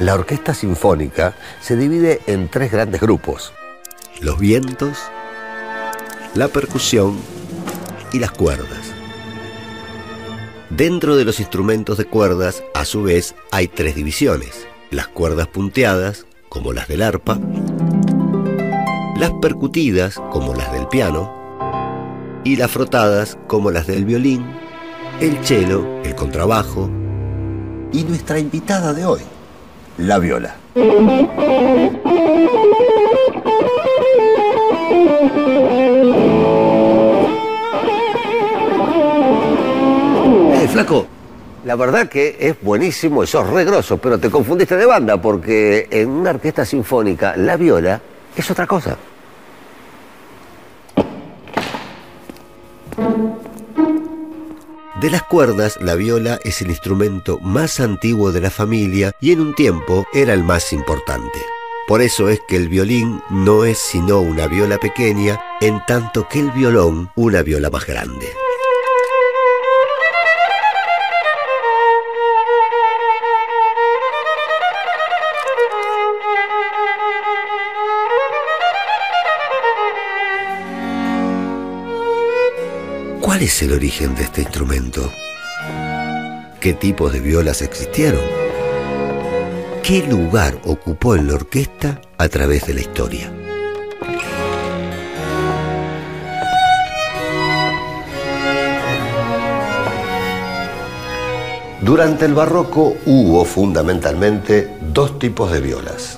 La 0.03 0.15
orquesta 0.15 0.53
sinfónica 0.53 1.33
se 1.61 1.77
divide 1.77 2.19
en 2.27 2.49
tres 2.49 2.73
grandes 2.73 2.99
grupos. 2.99 3.53
Los 4.19 4.37
vientos, 4.37 4.97
la 6.35 6.49
percusión 6.49 7.17
y 8.11 8.19
las 8.19 8.31
cuerdas. 8.31 8.91
Dentro 10.69 11.15
de 11.15 11.23
los 11.23 11.39
instrumentos 11.39 11.97
de 11.97 12.03
cuerdas, 12.03 12.65
a 12.73 12.83
su 12.83 13.03
vez, 13.03 13.33
hay 13.49 13.69
tres 13.69 13.95
divisiones. 13.95 14.67
Las 14.91 15.07
cuerdas 15.07 15.47
punteadas, 15.47 16.25
como 16.49 16.73
las 16.73 16.89
del 16.89 17.01
arpa, 17.01 17.39
las 19.17 19.31
percutidas, 19.41 20.19
como 20.31 20.53
las 20.53 20.73
del 20.73 20.89
piano, 20.89 22.41
y 22.43 22.57
las 22.57 22.71
frotadas, 22.71 23.37
como 23.47 23.71
las 23.71 23.87
del 23.87 24.03
violín, 24.03 24.45
el 25.21 25.37
cello, 25.45 26.01
el 26.03 26.13
contrabajo 26.13 26.89
y 27.93 28.03
nuestra 28.03 28.37
invitada 28.37 28.93
de 28.93 29.05
hoy, 29.05 29.21
la 29.97 30.19
viola. 30.19 30.55
Eh, 40.55 40.67
flaco, 40.67 41.07
la 41.65 41.75
verdad 41.75 42.07
que 42.07 42.37
es 42.39 42.55
buenísimo, 42.61 43.25
sos 43.25 43.49
re 43.49 43.65
pero 44.01 44.17
te 44.19 44.29
confundiste 44.29 44.75
de 44.77 44.85
banda 44.85 45.21
porque 45.21 45.87
en 45.91 46.09
una 46.09 46.31
orquesta 46.31 46.65
sinfónica 46.65 47.35
la 47.37 47.57
viola 47.57 48.01
es 48.35 48.49
otra 48.49 48.65
cosa. 48.65 48.97
De 55.03 55.09
las 55.09 55.23
cuerdas, 55.23 55.79
la 55.81 55.95
viola 55.95 56.39
es 56.45 56.61
el 56.61 56.69
instrumento 56.69 57.37
más 57.39 57.81
antiguo 57.81 58.31
de 58.31 58.39
la 58.39 58.49
familia 58.49 59.11
y 59.19 59.33
en 59.33 59.41
un 59.41 59.53
tiempo 59.53 60.07
era 60.13 60.33
el 60.33 60.45
más 60.45 60.71
importante. 60.71 61.39
Por 61.89 62.01
eso 62.01 62.29
es 62.29 62.39
que 62.47 62.55
el 62.55 62.69
violín 62.69 63.21
no 63.29 63.65
es 63.65 63.79
sino 63.79 64.21
una 64.21 64.47
viola 64.47 64.77
pequeña, 64.77 65.41
en 65.59 65.85
tanto 65.85 66.29
que 66.29 66.39
el 66.39 66.51
violón 66.51 67.11
una 67.17 67.41
viola 67.41 67.69
más 67.69 67.85
grande. 67.85 68.42
¿Cuál 83.43 83.49
es 83.49 83.61
el 83.61 83.73
origen 83.73 84.15
de 84.15 84.23
este 84.23 84.41
instrumento? 84.41 85.11
¿Qué 86.61 86.71
tipos 86.71 87.11
de 87.11 87.19
violas 87.19 87.61
existieron? 87.61 88.21
¿Qué 89.83 90.07
lugar 90.07 90.57
ocupó 90.63 91.15
en 91.15 91.27
la 91.27 91.33
orquesta 91.33 91.99
a 92.17 92.29
través 92.29 92.65
de 92.67 92.73
la 92.73 92.79
historia? 92.79 93.33
Durante 101.81 102.23
el 102.23 102.33
barroco 102.35 102.95
hubo 103.05 103.43
fundamentalmente 103.43 104.73
dos 104.93 105.19
tipos 105.19 105.51
de 105.51 105.59
violas. 105.59 106.17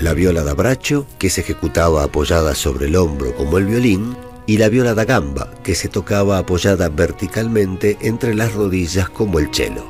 La 0.00 0.12
viola 0.14 0.42
da 0.42 0.54
braccio, 0.54 1.06
que 1.20 1.30
se 1.30 1.42
ejecutaba 1.42 2.02
apoyada 2.02 2.56
sobre 2.56 2.86
el 2.86 2.96
hombro 2.96 3.32
como 3.36 3.58
el 3.58 3.66
violín, 3.66 4.16
y 4.50 4.56
la 4.56 4.68
viola 4.68 4.94
da 4.94 5.04
gamba, 5.04 5.48
que 5.62 5.76
se 5.76 5.86
tocaba 5.86 6.38
apoyada 6.38 6.88
verticalmente 6.88 7.96
entre 8.00 8.34
las 8.34 8.52
rodillas 8.52 9.08
como 9.08 9.38
el 9.38 9.54
cello. 9.54 9.84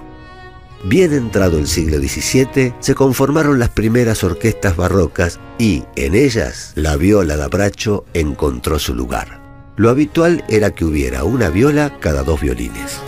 Bien 0.85 1.14
entrado 1.14 1.57
el 1.57 1.66
siglo 1.66 1.96
XVII, 1.96 2.75
se 2.79 2.94
conformaron 2.94 3.59
las 3.59 3.70
primeras 3.70 4.23
orquestas 4.23 4.77
barrocas 4.77 5.40
y, 5.59 5.85
en 5.96 6.14
ellas, 6.14 6.73
la 6.75 6.96
viola 6.96 7.38
da 7.38 7.49
braccio 7.49 8.05
encontró 8.12 8.79
su 8.79 8.94
lugar. 8.94 9.40
Lo 9.79 9.88
habitual 9.88 10.44
era 10.51 10.73
que 10.73 10.85
hubiera 10.85 11.25
una 11.25 11.49
viola 11.49 11.96
cada 11.99 12.23
dos 12.23 12.42
violines. 12.42 13.01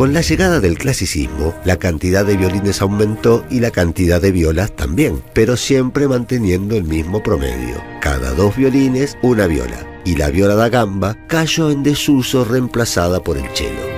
Con 0.00 0.14
la 0.14 0.22
llegada 0.22 0.60
del 0.60 0.78
clasicismo, 0.78 1.54
la 1.66 1.76
cantidad 1.76 2.24
de 2.24 2.34
violines 2.34 2.80
aumentó 2.80 3.44
y 3.50 3.60
la 3.60 3.70
cantidad 3.70 4.18
de 4.18 4.32
violas 4.32 4.74
también, 4.74 5.22
pero 5.34 5.58
siempre 5.58 6.08
manteniendo 6.08 6.74
el 6.74 6.84
mismo 6.84 7.22
promedio. 7.22 7.76
Cada 8.00 8.32
dos 8.32 8.56
violines, 8.56 9.18
una 9.20 9.46
viola. 9.46 10.00
Y 10.06 10.16
la 10.16 10.30
viola 10.30 10.54
da 10.54 10.70
gamba 10.70 11.18
cayó 11.26 11.70
en 11.70 11.82
desuso 11.82 12.46
reemplazada 12.46 13.22
por 13.22 13.36
el 13.36 13.44
cello. 13.54 13.90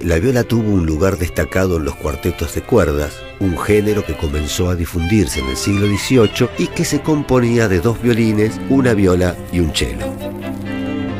La 0.00 0.18
viola 0.20 0.42
tuvo 0.42 0.70
un 0.70 0.86
lugar 0.86 1.18
destacado 1.18 1.76
en 1.76 1.84
los 1.84 1.96
cuartetos 1.96 2.54
de 2.54 2.62
cuerdas, 2.62 3.12
un 3.40 3.58
género 3.58 4.06
que 4.06 4.16
comenzó 4.16 4.70
a 4.70 4.74
difundirse 4.74 5.40
en 5.40 5.48
el 5.48 5.56
siglo 5.58 5.86
XVIII 5.86 6.48
y 6.56 6.68
que 6.68 6.86
se 6.86 7.02
componía 7.02 7.68
de 7.68 7.80
dos 7.80 8.00
violines, 8.00 8.58
una 8.70 8.94
viola 8.94 9.36
y 9.52 9.60
un 9.60 9.74
cello. 9.74 10.06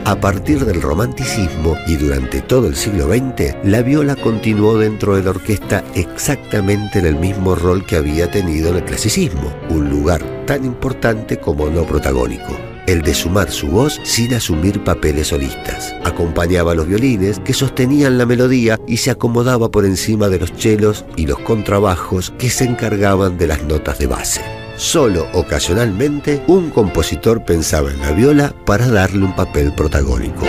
A 0.06 0.20
partir 0.20 0.64
del 0.64 0.82
romanticismo 0.82 1.76
y 1.88 1.96
durante 1.96 2.40
todo 2.40 2.68
el 2.68 2.76
siglo 2.76 3.08
XX, 3.08 3.56
la 3.64 3.82
viola 3.82 4.14
continuó 4.14 4.78
dentro 4.78 5.16
de 5.16 5.24
la 5.24 5.30
orquesta 5.30 5.82
exactamente 5.96 7.00
en 7.00 7.06
el 7.06 7.16
mismo 7.16 7.56
rol 7.56 7.84
que 7.84 7.96
había 7.96 8.30
tenido 8.30 8.68
en 8.68 8.76
el 8.76 8.84
clasicismo, 8.84 9.52
un 9.68 9.90
lugar 9.90 10.22
tan 10.46 10.64
importante 10.64 11.38
como 11.38 11.68
no 11.70 11.82
protagónico 11.82 12.56
el 12.86 13.02
de 13.02 13.14
sumar 13.14 13.50
su 13.50 13.66
voz 13.66 14.00
sin 14.04 14.32
asumir 14.32 14.84
papeles 14.84 15.26
solistas. 15.26 15.92
Acompañaba 16.04 16.70
a 16.70 16.74
los 16.76 16.86
violines 16.86 17.40
que 17.40 17.52
sostenían 17.52 18.16
la 18.16 18.26
melodía 18.26 18.78
y 18.86 18.98
se 18.98 19.10
acomodaba 19.10 19.72
por 19.72 19.84
encima 19.84 20.28
de 20.28 20.38
los 20.38 20.54
chelos 20.54 21.04
y 21.16 21.26
los 21.26 21.40
contrabajos 21.40 22.32
que 22.38 22.48
se 22.48 22.62
encargaban 22.62 23.38
de 23.38 23.48
las 23.48 23.64
notas 23.64 23.98
de 23.98 24.06
base. 24.06 24.55
Solo 24.76 25.28
ocasionalmente 25.32 26.42
un 26.46 26.70
compositor 26.70 27.42
pensaba 27.44 27.90
en 27.90 28.00
la 28.00 28.12
viola 28.12 28.54
para 28.66 28.86
darle 28.88 29.24
un 29.24 29.34
papel 29.34 29.72
protagónico. 29.72 30.44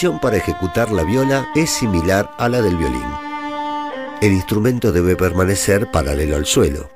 Posición 0.00 0.18
para 0.18 0.38
ejecutar 0.38 0.90
la 0.92 1.04
viola 1.04 1.46
es 1.54 1.68
similar 1.68 2.30
a 2.38 2.48
la 2.48 2.62
del 2.62 2.78
violín. 2.78 3.04
El 4.22 4.32
instrumento 4.32 4.92
debe 4.92 5.14
permanecer 5.14 5.90
paralelo 5.90 6.36
al 6.36 6.46
suelo. 6.46 6.88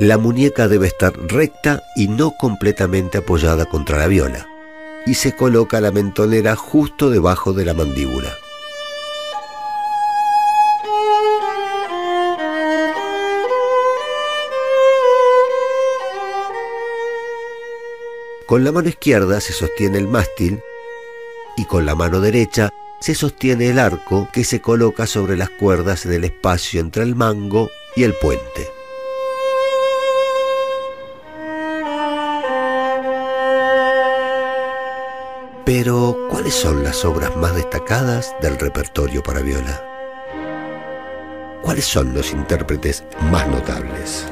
La 0.00 0.18
muñeca 0.18 0.66
debe 0.66 0.88
estar 0.88 1.12
recta 1.16 1.84
y 1.94 2.08
no 2.08 2.32
completamente 2.32 3.18
apoyada 3.18 3.66
contra 3.66 3.98
la 3.98 4.08
viola. 4.08 4.48
Y 5.06 5.14
se 5.14 5.36
coloca 5.36 5.80
la 5.80 5.92
mentonera 5.92 6.56
justo 6.56 7.08
debajo 7.08 7.52
de 7.52 7.64
la 7.64 7.74
mandíbula. 7.74 8.36
Con 18.46 18.64
la 18.64 18.72
mano 18.72 18.88
izquierda 18.88 19.40
se 19.40 19.52
sostiene 19.52 19.98
el 19.98 20.08
mástil 20.08 20.60
y 21.58 21.64
con 21.64 21.84
la 21.84 21.94
mano 21.94 22.20
derecha 22.20 22.70
se 23.00 23.14
sostiene 23.14 23.68
el 23.68 23.78
arco 23.78 24.28
que 24.32 24.44
se 24.44 24.60
coloca 24.60 25.06
sobre 25.06 25.36
las 25.36 25.50
cuerdas 25.50 26.06
en 26.06 26.12
el 26.12 26.24
espacio 26.24 26.80
entre 26.80 27.02
el 27.02 27.16
mango 27.16 27.70
y 27.96 28.04
el 28.04 28.14
puente. 28.14 28.70
Pero, 35.64 36.16
¿cuáles 36.30 36.54
son 36.54 36.82
las 36.82 37.04
obras 37.04 37.36
más 37.36 37.54
destacadas 37.54 38.34
del 38.40 38.58
repertorio 38.58 39.22
para 39.22 39.40
viola? 39.40 39.84
¿Cuáles 41.62 41.84
son 41.84 42.14
los 42.14 42.32
intérpretes 42.32 43.04
más 43.30 43.46
notables? 43.48 44.26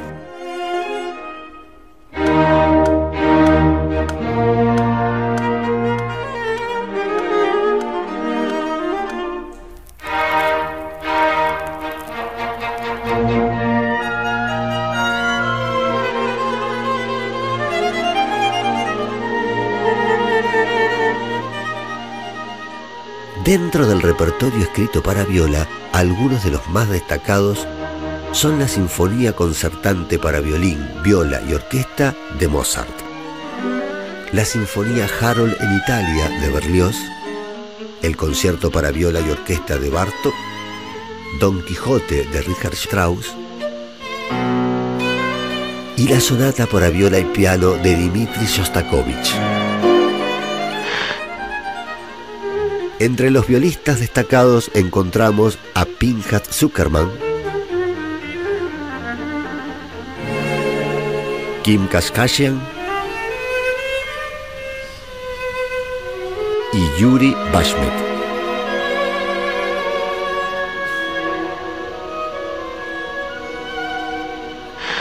Dentro 23.46 23.86
del 23.86 24.02
repertorio 24.02 24.60
escrito 24.60 25.04
para 25.04 25.24
viola, 25.24 25.68
algunos 25.92 26.42
de 26.42 26.50
los 26.50 26.68
más 26.68 26.88
destacados 26.88 27.64
son 28.32 28.58
la 28.58 28.66
Sinfonía 28.66 29.34
Concertante 29.36 30.18
para 30.18 30.40
violín, 30.40 30.84
viola 31.04 31.40
y 31.48 31.54
orquesta 31.54 32.12
de 32.40 32.48
Mozart, 32.48 32.90
la 34.32 34.44
Sinfonía 34.44 35.06
Harold 35.20 35.56
en 35.60 35.76
Italia 35.76 36.28
de 36.40 36.50
Berlioz, 36.50 36.96
el 38.02 38.16
Concierto 38.16 38.72
para 38.72 38.90
viola 38.90 39.20
y 39.20 39.30
orquesta 39.30 39.78
de 39.78 39.90
Bartók, 39.90 40.34
Don 41.38 41.64
Quijote 41.64 42.24
de 42.24 42.42
Richard 42.42 42.74
Strauss 42.74 43.32
y 45.96 46.08
la 46.08 46.18
Sonata 46.18 46.66
para 46.66 46.88
viola 46.88 47.20
y 47.20 47.24
piano 47.26 47.74
de 47.74 47.94
Dmitri 47.94 48.44
Shostakovich. 48.44 49.55
Entre 52.98 53.30
los 53.30 53.46
violistas 53.46 54.00
destacados 54.00 54.70
encontramos 54.72 55.58
a 55.74 55.84
Pinhat 55.84 56.50
Zuckerman, 56.50 57.10
Kim 61.62 61.86
Kaskashian 61.88 62.58
y 66.72 67.00
Yuri 67.00 67.36
Bashmet. 67.52 68.05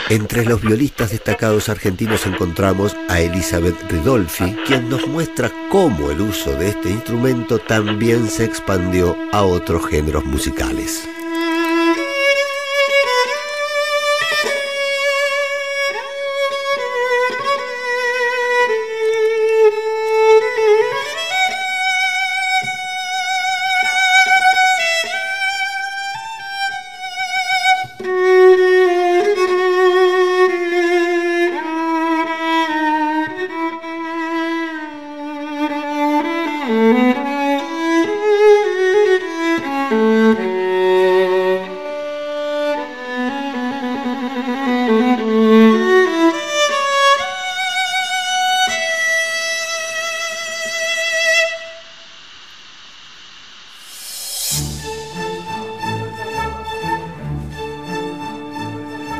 Entre 0.08 0.44
los 0.44 0.62
violistas 0.62 1.10
destacados 1.10 1.68
argentinos 1.68 2.26
encontramos 2.26 2.96
a 3.08 3.20
Elizabeth 3.20 3.74
Ridolfi, 3.90 4.54
quien 4.64 4.88
nos 4.88 5.04
muestra 5.08 5.50
cómo 5.68 6.12
el 6.12 6.20
uso 6.20 6.52
de 6.52 6.68
este 6.68 6.90
instrumento 6.90 7.58
también 7.58 8.28
se 8.28 8.44
expandió 8.44 9.16
a 9.32 9.42
otros 9.42 9.84
géneros 9.86 10.24
musicales. 10.24 11.08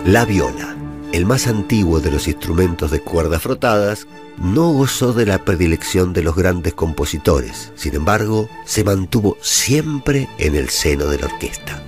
La 0.07 0.25
viola, 0.25 0.77
el 1.11 1.27
más 1.27 1.49
antiguo 1.49 1.99
de 1.99 2.13
los 2.13 2.29
instrumentos 2.29 2.93
de 2.93 3.01
cuerdas 3.01 3.43
frotadas, 3.43 4.07
no 4.39 4.71
gozó 4.71 5.13
de 5.13 5.27
la 5.27 5.45
predilección 5.45 6.13
de 6.13 6.23
los 6.23 6.37
grandes 6.37 6.75
compositores, 6.75 7.73
sin 7.75 7.97
embargo, 7.97 8.49
se 8.65 8.85
mantuvo 8.85 9.37
siempre 9.41 10.29
en 10.39 10.55
el 10.55 10.69
seno 10.69 11.07
de 11.07 11.19
la 11.19 11.27
orquesta. 11.27 11.83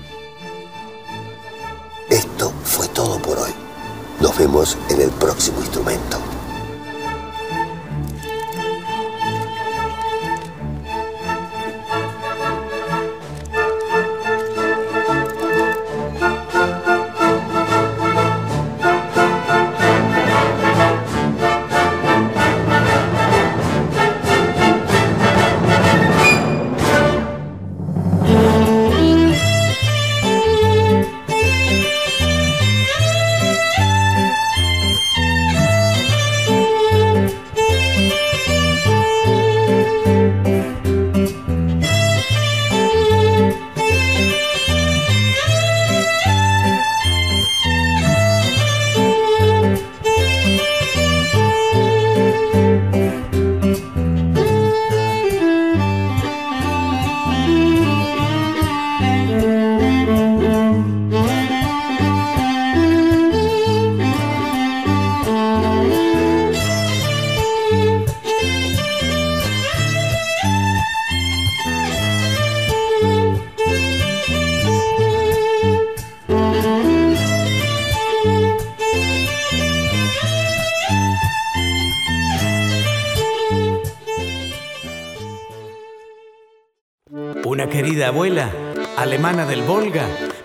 Esto 2.10 2.52
fue 2.64 2.88
todo 2.88 3.22
por 3.22 3.38
hoy. 3.38 3.52
Nos 4.20 4.36
vemos 4.36 4.76
en 4.90 5.00
el 5.00 5.10
próximo 5.10 5.60
instrumento. 5.60 6.17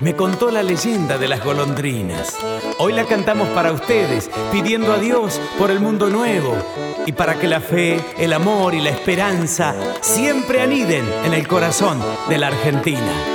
Me 0.04 0.16
contó 0.18 0.52
la 0.52 0.62
leyenda 0.62 1.18
de 1.18 1.30
las 1.30 1.44
golondrinas. 1.44 2.38
Hoy 2.78 2.92
la 2.92 3.06
cantamos 3.06 3.48
para 3.50 3.72
ustedes, 3.72 4.30
pidiendo 4.52 4.92
a 4.92 4.98
Dios 4.98 5.40
por 5.58 5.72
el 5.72 5.80
mundo 5.80 6.10
nuevo 6.10 6.58
y 7.06 7.14
para 7.14 7.40
que 7.40 7.48
la 7.48 7.62
fe, 7.62 8.04
el 8.18 8.34
amor 8.34 8.74
y 8.76 8.82
la 8.82 8.90
esperanza 8.90 9.74
siempre 10.02 10.62
aniden 10.62 11.06
en 11.24 11.34
el 11.34 11.48
corazón 11.48 12.00
de 12.28 12.38
la 12.38 12.48
Argentina. 12.48 13.33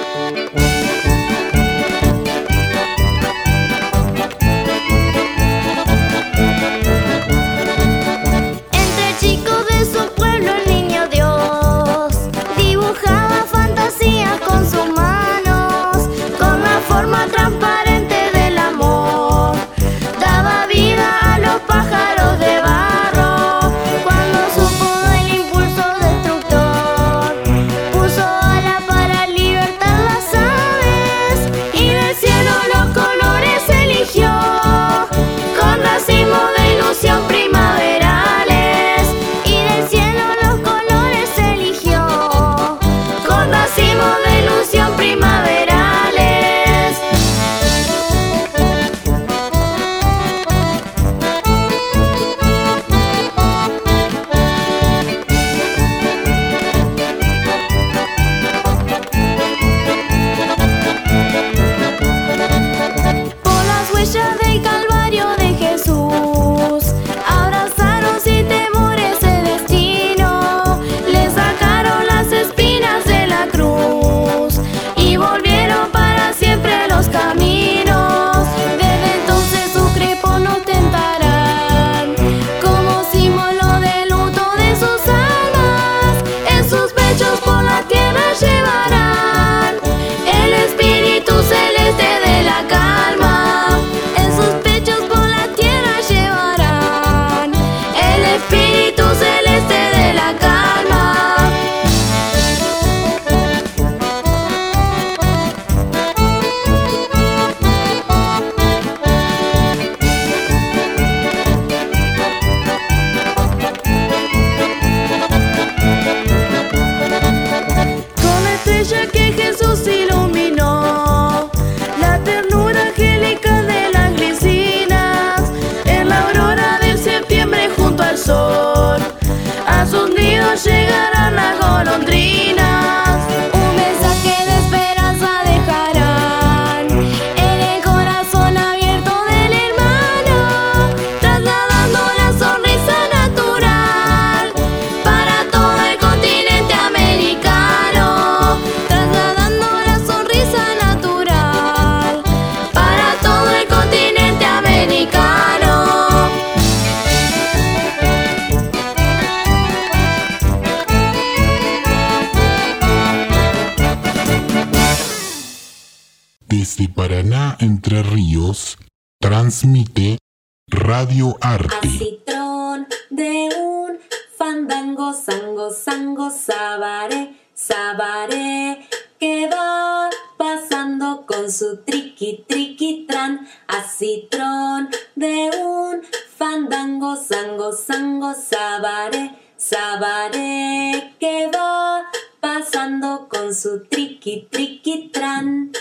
Sabaré, 176.79 177.35
sabaré, 177.55 178.89
que 179.19 179.49
va 179.49 180.09
pasando 180.37 181.27
con 181.27 181.51
su 181.51 181.79
triqui, 181.79 182.45
triqui, 182.47 183.05
tran. 183.09 183.49
A 183.67 183.83
citrón 183.83 184.89
de 185.17 185.51
un 185.61 186.03
fandango, 186.37 187.17
sango, 187.17 187.73
sango, 187.73 188.33
sabaré, 188.35 189.35
sabaré, 189.57 191.15
que 191.19 191.51
va 191.53 192.05
pasando 192.41 193.29
con 193.29 193.53
su 193.53 193.85
triqui, 193.89 194.47
triqui, 194.51 195.11
tran. 195.13 195.73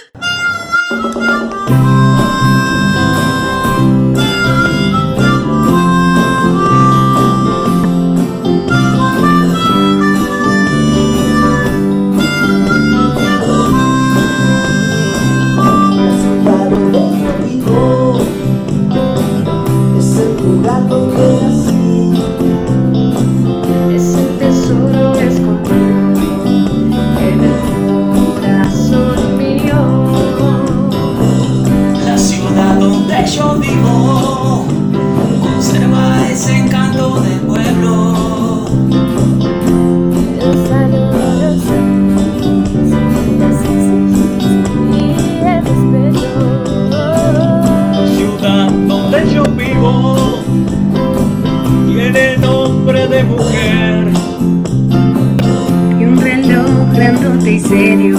Serio 57.68 58.18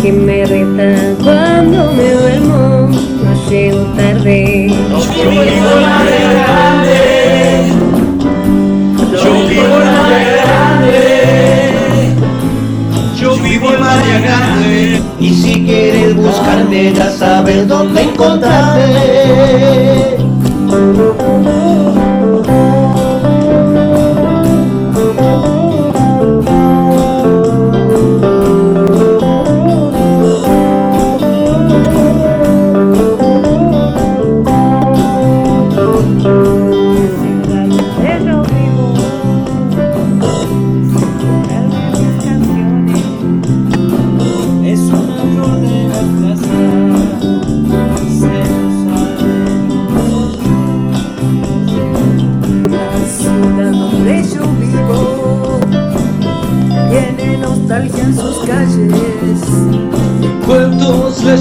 que 0.00 0.12
me 0.12 0.46
reta 0.46 1.16
cuando 1.22 1.92
me 1.92 2.12
duermo. 2.12 2.88
No 2.88 3.50
llego 3.50 3.82
tarde. 3.96 4.68
Yo 4.68 5.00
vivo 5.10 5.30
en 5.30 5.82
Valle 5.82 6.20
Grande. 6.32 7.00
Yo 9.12 9.32
vivo 9.48 9.76
en 9.82 9.90
Valle 9.96 10.32
Grande. 10.42 11.00
Yo 13.18 13.30
vivo 13.36 13.66
en 13.72 13.80
Valle 13.80 14.16
Grande. 14.20 15.02
y 15.18 15.34
si 15.34 15.64
quieres 15.64 16.14
buscarme 16.14 16.92
ya 16.92 17.10
sabes 17.10 17.66
dónde 17.66 18.02
encontrarme. 18.02 20.25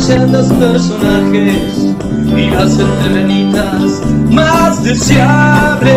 Leyendas, 0.07 0.53
personajes 0.53 1.95
y 2.37 2.49
las 2.51 2.77
entrevenitas 2.77 4.03
más 4.29 4.83
deseables. 4.83 5.95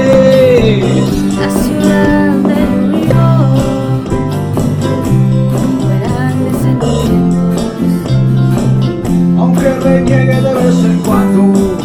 La 1.37 1.51
ciudad 1.51 2.33
del 2.33 2.93
río, 2.93 3.27
grandes 6.01 6.57
sentimientos. 6.57 7.67
Aunque 9.37 9.69
reniegue 9.75 10.41
de 10.41 10.55
vez 10.55 10.79
en 10.85 10.99
cuando, 11.01 11.77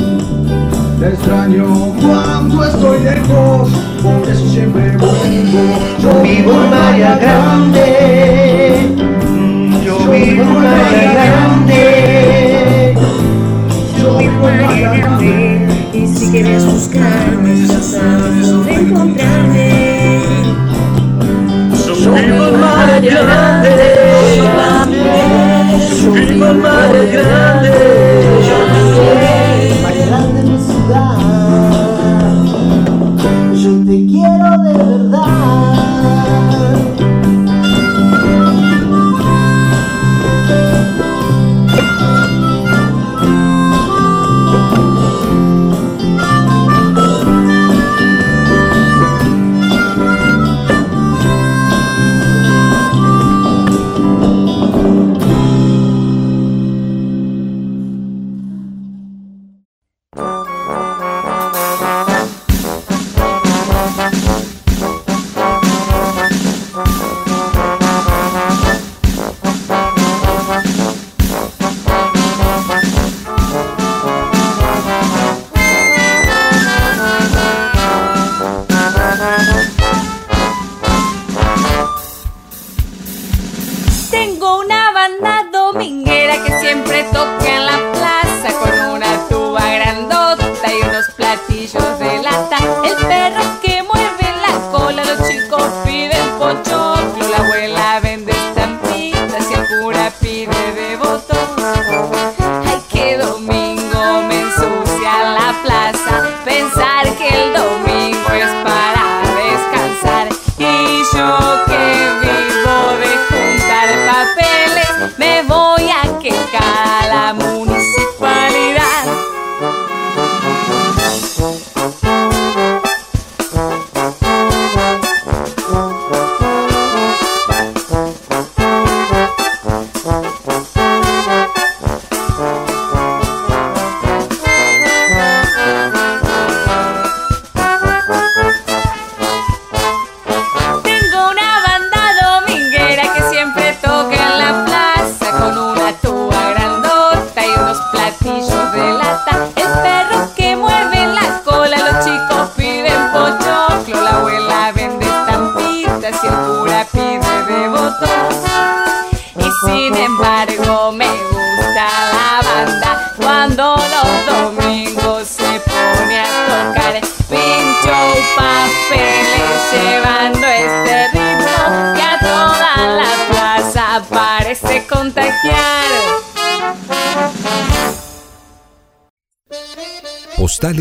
te 1.02 1.08
extraño 1.10 1.66
cuando 2.02 2.64
estoy 2.64 3.00
lejos, 3.04 3.70
por 4.02 4.30
eso 4.30 4.48
siempre 4.50 4.96
vuelvo. 4.96 5.62
Yo 6.00 6.22
vivo 6.22 6.52
en 6.54 6.70
María 6.70 7.18
Grande, 7.18 8.96
yo 9.86 9.98
vivo 10.10 10.44
en 10.64 10.83
Si 16.06 16.30
quieres 16.32 16.66
buscarme, 16.66 17.66
ya 17.66 17.82
sabes 17.82 18.50
dónde 18.50 18.74
encontrarme. 18.74 20.22
yo 21.86 22.12
vivo 22.12 22.46
en 22.48 22.60
María 22.60 23.24
Grande, 23.24 23.72
yo 25.90 26.14
banda 85.04 85.50
dominguera 85.52 86.42
que 86.46 86.60
siempre 86.62 87.04
toca 87.12 87.43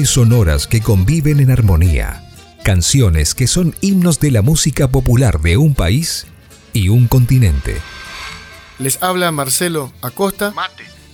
Sonoras 0.07 0.67
que 0.67 0.81
conviven 0.81 1.41
en 1.41 1.51
armonía. 1.51 2.25
Canciones 2.65 3.35
que 3.35 3.47
son 3.47 3.75
himnos 3.81 4.21
de 4.21 4.31
la 4.31 4.43
música 4.43 4.89
popular 4.89 5.41
de 5.41 5.57
un 5.57 5.75
país 5.75 6.27
y 6.73 6.89
un 6.89 7.09
continente. 7.09 7.77
Les 8.79 9.03
habla 9.03 9.31
Marcelo 9.33 9.93
Acosta, 10.03 10.55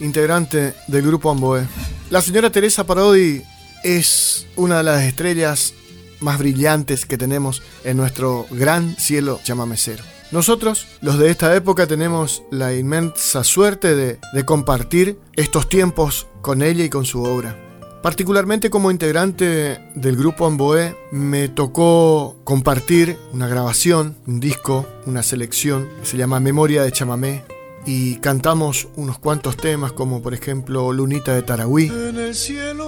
integrante 0.01 0.74
del 0.86 1.03
grupo 1.03 1.30
Amboé. 1.30 1.66
La 2.11 2.22
señora 2.22 2.51
Teresa 2.51 2.84
Parodi 2.84 3.43
es 3.84 4.47
una 4.57 4.78
de 4.78 4.84
las 4.84 5.03
estrellas 5.03 5.74
más 6.20 6.39
brillantes 6.39 7.07
que 7.07 7.18
tenemos 7.18 7.62
en 7.84 7.97
nuestro 7.97 8.47
gran 8.51 8.97
cielo 8.97 9.41
chamamecero. 9.43 10.03
Nosotros, 10.30 10.86
los 11.01 11.18
de 11.18 11.30
esta 11.30 11.55
época, 11.55 11.86
tenemos 11.86 12.43
la 12.51 12.74
inmensa 12.74 13.45
suerte 13.45 13.95
de, 13.95 14.18
de 14.32 14.45
compartir 14.45 15.18
estos 15.36 15.68
tiempos 15.68 16.26
con 16.43 16.62
ella 16.62 16.84
y 16.84 16.91
con 16.91 17.07
su 17.07 17.22
obra. 17.22 17.68
Particularmente 18.03 18.70
como 18.70 18.92
integrante 18.92 19.80
del 19.94 20.16
grupo 20.16 20.46
Amboé, 20.46 20.96
me 21.11 21.49
tocó 21.49 22.36
compartir 22.44 23.18
una 23.32 23.49
grabación, 23.49 24.16
un 24.26 24.38
disco, 24.38 24.86
una 25.07 25.24
selección 25.24 25.88
se 26.03 26.16
llama 26.16 26.38
Memoria 26.38 26.82
de 26.84 26.92
Chamamé, 26.92 27.42
y 27.86 28.16
cantamos 28.16 28.88
unos 28.96 29.18
cuantos 29.18 29.57
temas 29.57 29.92
como 29.92 30.20
por 30.20 30.34
ejemplo 30.34 30.92
Lunita 30.92 31.34
de 31.34 31.42
Tarahui. 31.42 31.86
En 31.86 32.18
el 32.18 32.34
cielo 32.34 32.88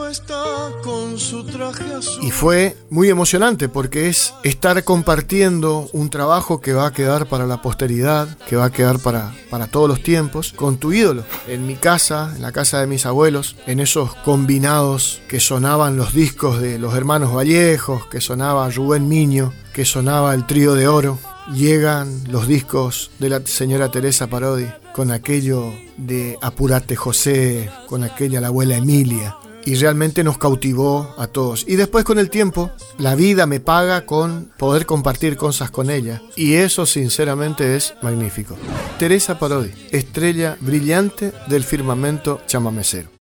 Y 2.22 2.30
fue 2.30 2.76
muy 2.90 3.08
emocionante 3.08 3.68
porque 3.68 4.08
es 4.08 4.34
estar 4.42 4.82
compartiendo 4.84 5.88
un 5.92 6.10
trabajo 6.10 6.60
que 6.60 6.72
va 6.72 6.86
a 6.86 6.92
quedar 6.92 7.26
para 7.26 7.46
la 7.46 7.62
posteridad, 7.62 8.36
que 8.48 8.56
va 8.56 8.66
a 8.66 8.72
quedar 8.72 8.98
para, 8.98 9.32
para 9.50 9.68
todos 9.68 9.88
los 9.88 10.02
tiempos, 10.02 10.52
con 10.52 10.78
tu 10.78 10.92
ídolo. 10.92 11.24
En 11.46 11.66
mi 11.66 11.76
casa, 11.76 12.32
en 12.34 12.42
la 12.42 12.52
casa 12.52 12.80
de 12.80 12.86
mis 12.86 13.06
abuelos, 13.06 13.56
en 13.66 13.80
esos 13.80 14.14
combinados 14.16 15.22
que 15.28 15.40
sonaban 15.40 15.96
los 15.96 16.12
discos 16.12 16.60
de 16.60 16.78
los 16.78 16.94
hermanos 16.94 17.34
Vallejos, 17.34 18.06
que 18.06 18.20
sonaba 18.20 18.68
Rubén 18.70 19.08
Miño, 19.08 19.52
que 19.72 19.84
sonaba 19.84 20.34
el 20.34 20.46
trío 20.46 20.74
de 20.74 20.88
oro. 20.88 21.18
Llegan 21.54 22.24
los 22.28 22.46
discos 22.46 23.10
de 23.18 23.28
la 23.28 23.40
señora 23.44 23.90
Teresa 23.90 24.28
Parodi 24.28 24.66
con 24.92 25.10
aquello 25.10 25.72
de 25.96 26.38
Apurate 26.42 26.96
José, 26.96 27.70
con 27.88 28.04
aquella 28.04 28.40
la 28.40 28.48
abuela 28.48 28.76
Emilia. 28.76 29.36
Y 29.64 29.74
realmente 29.74 30.24
nos 30.24 30.38
cautivó 30.38 31.14
a 31.18 31.26
todos. 31.26 31.64
Y 31.68 31.76
después 31.76 32.04
con 32.04 32.18
el 32.18 32.30
tiempo, 32.30 32.70
la 32.98 33.14
vida 33.14 33.46
me 33.46 33.60
paga 33.60 34.06
con 34.06 34.50
poder 34.56 34.86
compartir 34.86 35.36
cosas 35.36 35.70
con 35.70 35.90
ella. 35.90 36.22
Y 36.36 36.54
eso 36.54 36.86
sinceramente 36.86 37.76
es 37.76 37.94
magnífico. 38.02 38.56
Teresa 38.98 39.38
Parodi, 39.38 39.70
estrella 39.90 40.56
brillante 40.60 41.32
del 41.48 41.64
firmamento 41.64 42.40
chamamecero. 42.46 43.19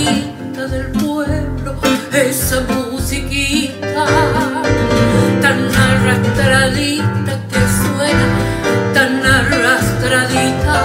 Musiquita 0.00 0.66
del 0.66 0.90
pueblo, 0.92 1.74
esa 2.12 2.60
musiquita 2.60 4.04
tan 5.40 5.68
arrastradita 5.68 7.32
que 7.50 7.60
suena, 7.80 8.26
tan 8.94 9.24
arrastradita, 9.24 10.76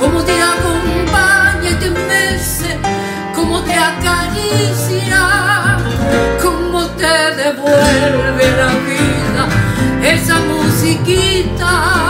como 0.00 0.22
te 0.22 0.40
acompaña 0.40 1.70
y 1.70 1.74
te 1.74 1.90
mece, 1.90 2.78
como 3.34 3.60
te 3.62 3.74
acaricia, 3.74 5.78
como 6.42 6.86
te 6.90 7.34
devuelve 7.36 8.56
la 8.56 8.70
vida, 8.86 9.48
esa 10.02 10.38
musiquita. 10.40 12.07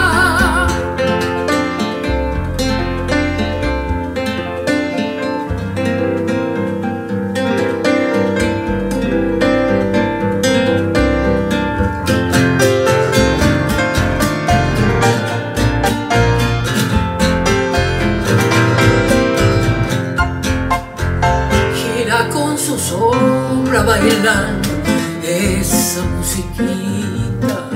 Esa 25.25 26.03
musiquita 26.03 27.69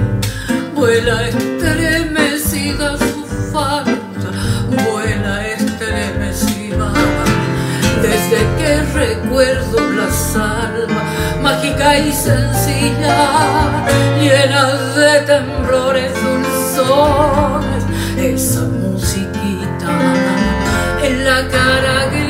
vuela 0.75 1.29
estremecida 1.29 2.97
su 2.97 3.27
falda 3.53 4.31
vuela 4.71 5.49
estremecida. 5.49 6.93
Desde 8.01 8.39
que 8.59 8.83
recuerdo 8.95 9.81
la 9.91 10.11
salva 10.11 11.03
mágica 11.43 11.99
y 11.99 12.13
sencilla 12.13 13.85
llena 14.21 14.75
de 14.95 15.21
temblores 15.23 16.13
dulzones 16.23 17.85
esa 18.17 18.61
musiquita 18.61 19.91
en 21.03 21.25
la 21.25 21.49
cara 21.49 22.07
gris 22.13 22.22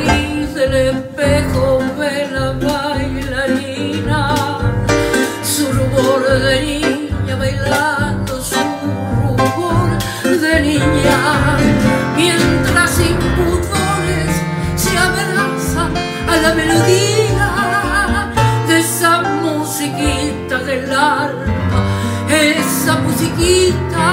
musiquita 23.22 24.08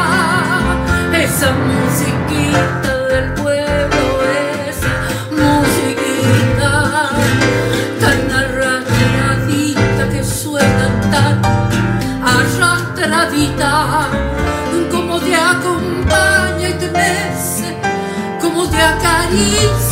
esa 1.13 1.51
musiquita 1.51 2.97
del 3.07 3.33
pueblo 3.33 4.21
esa 4.69 4.95
musiquita 5.31 6.71
tan 7.99 8.31
arrastradita 8.31 10.09
que 10.11 10.23
suena 10.23 10.87
tan 11.11 11.41
arrastradita 12.23 14.07
como 14.91 15.19
te 15.19 15.35
acompaña 15.35 16.69
y 16.69 16.73
te 16.73 16.91
mece 16.91 17.77
como 18.39 18.67
te 18.69 18.77
acaricia 18.77 19.88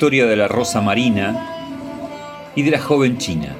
Historia 0.00 0.24
de 0.24 0.36
la 0.36 0.48
rosa 0.48 0.80
marina 0.80 1.46
y 2.56 2.62
de 2.62 2.70
la 2.70 2.80
joven 2.80 3.18
china. 3.18 3.54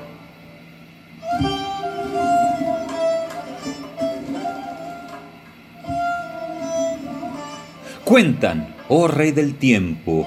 Cuentan, 8.05 8.75
oh 8.89 9.07
rey 9.07 9.33
del 9.33 9.57
tiempo, 9.57 10.27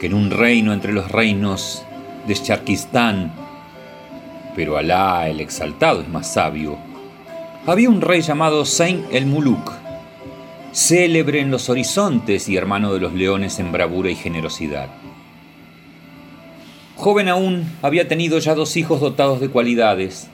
que 0.00 0.06
en 0.06 0.14
un 0.14 0.30
reino 0.30 0.72
entre 0.72 0.94
los 0.94 1.12
reinos 1.12 1.84
de 2.26 2.34
Charquistán, 2.34 3.34
pero 4.56 4.78
Alá 4.78 5.28
el 5.28 5.40
exaltado 5.40 6.00
es 6.00 6.08
más 6.08 6.32
sabio, 6.32 6.78
había 7.66 7.90
un 7.90 8.00
rey 8.00 8.22
llamado 8.22 8.64
Saint 8.64 9.04
el 9.12 9.26
Muluk, 9.26 9.72
célebre 10.72 11.40
en 11.40 11.50
los 11.50 11.68
horizontes 11.68 12.48
y 12.48 12.56
hermano 12.56 12.94
de 12.94 13.00
los 13.00 13.12
leones 13.12 13.58
en 13.58 13.72
bravura 13.72 14.10
y 14.10 14.14
generosidad. 14.14 15.01
Joven 17.02 17.28
aún, 17.28 17.68
había 17.82 18.06
tenido 18.06 18.38
ya 18.38 18.54
dos 18.54 18.76
hijos 18.76 19.00
dotados 19.00 19.40
de 19.40 19.48
cualidades, 19.48 20.28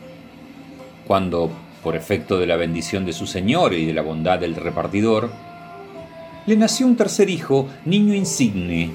cuando, 1.06 1.50
por 1.82 1.96
efecto 1.96 2.38
de 2.38 2.46
la 2.46 2.56
bendición 2.56 3.06
de 3.06 3.14
su 3.14 3.26
señor 3.26 3.72
y 3.72 3.86
de 3.86 3.94
la 3.94 4.02
bondad 4.02 4.38
del 4.38 4.54
repartidor, 4.54 5.32
le 6.44 6.56
nació 6.56 6.86
un 6.86 6.96
tercer 6.96 7.30
hijo, 7.30 7.70
niño 7.86 8.12
insigne, 8.12 8.90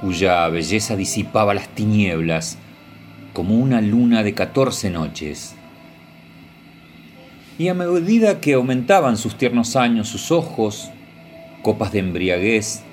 cuya 0.00 0.46
belleza 0.46 0.94
disipaba 0.94 1.54
las 1.54 1.70
tinieblas 1.70 2.56
como 3.32 3.56
una 3.56 3.80
luna 3.80 4.22
de 4.22 4.32
catorce 4.32 4.90
noches. 4.90 5.56
Y 7.58 7.66
a 7.66 7.74
medida 7.74 8.40
que 8.40 8.54
aumentaban 8.54 9.16
sus 9.16 9.36
tiernos 9.36 9.74
años, 9.74 10.06
sus 10.06 10.30
ojos, 10.30 10.88
copas 11.62 11.90
de 11.90 11.98
embriaguez, 11.98 12.84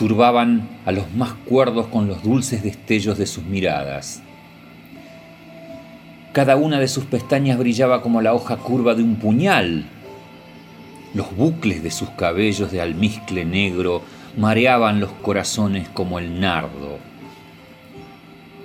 turbaban 0.00 0.66
a 0.86 0.92
los 0.92 1.12
más 1.12 1.34
cuerdos 1.44 1.88
con 1.88 2.08
los 2.08 2.22
dulces 2.22 2.62
destellos 2.62 3.18
de 3.18 3.26
sus 3.26 3.44
miradas. 3.44 4.22
Cada 6.32 6.56
una 6.56 6.80
de 6.80 6.88
sus 6.88 7.04
pestañas 7.04 7.58
brillaba 7.58 8.00
como 8.00 8.22
la 8.22 8.32
hoja 8.32 8.56
curva 8.56 8.94
de 8.94 9.02
un 9.02 9.16
puñal. 9.16 9.84
Los 11.12 11.36
bucles 11.36 11.82
de 11.82 11.90
sus 11.90 12.08
cabellos 12.08 12.72
de 12.72 12.80
almizcle 12.80 13.44
negro 13.44 14.00
mareaban 14.38 15.00
los 15.00 15.10
corazones 15.20 15.90
como 15.90 16.18
el 16.18 16.40
nardo. 16.40 16.96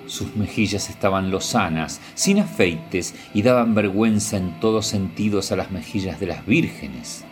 Sus 0.07 0.37
mejillas 0.37 0.89
estaban 0.89 1.31
lozanas, 1.31 1.99
sin 2.13 2.39
afeites, 2.39 3.13
y 3.33 3.41
daban 3.41 3.75
vergüenza 3.75 4.37
en 4.37 4.57
todos 4.61 4.87
sentidos 4.87 5.51
a 5.51 5.57
las 5.57 5.69
mejillas 5.69 6.17
de 6.17 6.27
las 6.27 6.45
vírgenes. 6.45 7.25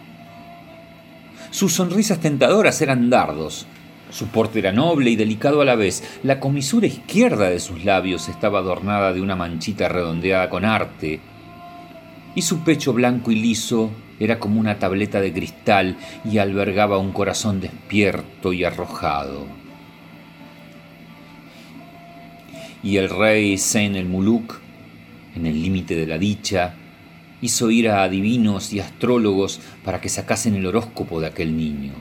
Sus 1.51 1.72
sonrisas 1.72 2.20
tentadoras 2.20 2.82
eran 2.82 3.10
dardos. 3.10 3.66
Su 4.14 4.28
porte 4.28 4.59
era 4.59 4.72
noble 4.72 5.09
y 5.09 5.16
delicado 5.16 5.61
a 5.61 5.66
la 5.66 5.74
vez. 5.74 6.03
La 6.22 6.39
comisura 6.39 6.86
izquierda 6.86 7.49
de 7.49 7.59
sus 7.59 7.84
labios 7.84 8.30
estaba 8.30 8.59
adornada 8.59 9.11
de 9.11 9.22
una 9.22 9.36
manchita 9.36 9.89
redondeada 9.89 10.51
con 10.51 10.66
arte. 10.66 11.20
Y 12.36 12.43
su 12.43 12.64
pecho 12.64 12.93
blanco 12.93 13.32
y 13.32 13.36
liso 13.36 13.89
era 14.20 14.38
como 14.38 14.59
una 14.59 14.78
tableta 14.78 15.20
de 15.20 15.34
cristal 15.34 15.97
y 16.32 16.38
albergaba 16.38 16.99
un 16.99 17.11
corazón 17.11 17.59
despierto 17.59 18.53
y 18.53 18.64
arrojado. 18.64 19.47
Y 22.84 22.97
el 22.97 23.09
rey 23.09 23.57
Sen 23.57 23.95
el 23.95 24.05
Muluk, 24.05 24.59
en 25.36 25.47
el 25.47 25.59
límite 25.59 25.95
de 25.95 26.05
la 26.05 26.20
dicha, 26.20 26.76
hizo 27.41 27.72
ir 27.72 27.89
a 27.89 28.03
adivinos 28.03 28.74
y 28.74 28.80
astrólogos 28.80 29.59
para 29.84 29.99
que 29.99 30.09
sacasen 30.09 30.53
el 30.53 30.68
horóscopo 30.68 31.20
de 31.20 31.28
aquel 31.28 31.57
niño. 31.57 31.93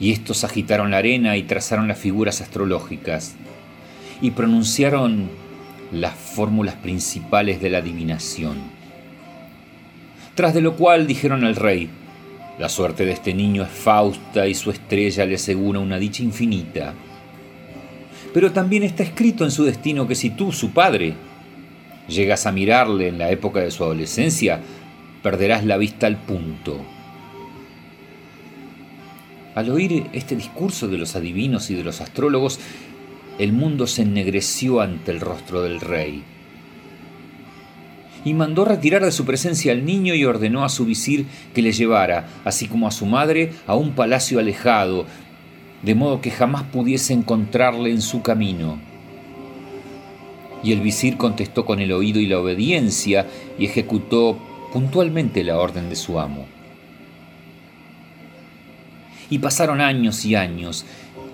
Y 0.00 0.12
estos 0.12 0.44
agitaron 0.44 0.90
la 0.92 0.98
arena 0.98 1.36
y 1.36 1.42
trazaron 1.42 1.88
las 1.88 1.98
figuras 1.98 2.40
astrológicas 2.40 3.34
y 4.20 4.30
pronunciaron 4.32 5.28
las 5.92 6.14
fórmulas 6.14 6.74
principales 6.76 7.60
de 7.60 7.70
la 7.70 7.78
adivinación. 7.78 8.56
Tras 10.34 10.54
de 10.54 10.60
lo 10.60 10.76
cual 10.76 11.06
dijeron 11.06 11.44
al 11.44 11.56
rey, 11.56 11.88
la 12.58 12.68
suerte 12.68 13.04
de 13.04 13.12
este 13.12 13.34
niño 13.34 13.62
es 13.62 13.70
fausta 13.70 14.46
y 14.46 14.54
su 14.54 14.70
estrella 14.70 15.24
le 15.26 15.36
asegura 15.36 15.78
una 15.78 15.98
dicha 15.98 16.22
infinita. 16.22 16.94
Pero 18.34 18.52
también 18.52 18.82
está 18.82 19.02
escrito 19.02 19.44
en 19.44 19.50
su 19.50 19.64
destino 19.64 20.06
que 20.06 20.14
si 20.14 20.30
tú, 20.30 20.52
su 20.52 20.70
padre, 20.72 21.14
llegas 22.08 22.46
a 22.46 22.52
mirarle 22.52 23.08
en 23.08 23.18
la 23.18 23.30
época 23.30 23.60
de 23.60 23.70
su 23.70 23.84
adolescencia, 23.84 24.60
perderás 25.22 25.64
la 25.64 25.76
vista 25.76 26.06
al 26.06 26.16
punto. 26.16 26.84
Al 29.58 29.70
oír 29.70 30.06
este 30.12 30.36
discurso 30.36 30.86
de 30.86 30.98
los 30.98 31.16
adivinos 31.16 31.68
y 31.68 31.74
de 31.74 31.82
los 31.82 32.00
astrólogos, 32.00 32.60
el 33.40 33.52
mundo 33.52 33.88
se 33.88 34.02
ennegreció 34.02 34.80
ante 34.80 35.10
el 35.10 35.18
rostro 35.18 35.62
del 35.62 35.80
rey. 35.80 36.22
Y 38.24 38.34
mandó 38.34 38.64
retirar 38.64 39.04
de 39.04 39.10
su 39.10 39.24
presencia 39.24 39.72
al 39.72 39.84
niño 39.84 40.14
y 40.14 40.24
ordenó 40.24 40.64
a 40.64 40.68
su 40.68 40.84
visir 40.84 41.26
que 41.56 41.62
le 41.62 41.72
llevara, 41.72 42.28
así 42.44 42.68
como 42.68 42.86
a 42.86 42.92
su 42.92 43.04
madre, 43.04 43.52
a 43.66 43.74
un 43.74 43.96
palacio 43.96 44.38
alejado, 44.38 45.06
de 45.82 45.96
modo 45.96 46.20
que 46.20 46.30
jamás 46.30 46.62
pudiese 46.62 47.12
encontrarle 47.12 47.90
en 47.90 48.00
su 48.00 48.22
camino. 48.22 48.78
Y 50.62 50.70
el 50.70 50.80
visir 50.82 51.16
contestó 51.16 51.64
con 51.64 51.80
el 51.80 51.90
oído 51.90 52.20
y 52.20 52.28
la 52.28 52.38
obediencia 52.38 53.26
y 53.58 53.64
ejecutó 53.64 54.38
puntualmente 54.72 55.42
la 55.42 55.58
orden 55.58 55.88
de 55.88 55.96
su 55.96 56.20
amo. 56.20 56.46
Y 59.30 59.38
pasaron 59.38 59.80
años 59.80 60.24
y 60.24 60.34
años, 60.34 60.84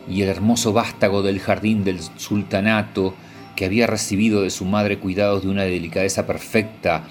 y 0.09 0.23
el 0.23 0.29
hermoso 0.29 0.73
vástago 0.73 1.23
del 1.23 1.41
jardín 1.41 1.85
del 1.85 2.01
sultanato, 2.17 3.15
que 3.57 3.65
había 3.65 3.87
recibido 3.87 4.43
de 4.43 4.51
su 4.51 4.65
madre 4.65 4.99
cuidados 4.99 5.45
de 5.45 5.49
una 5.49 5.63
delicadeza 5.63 6.27
perfecta, 6.27 7.05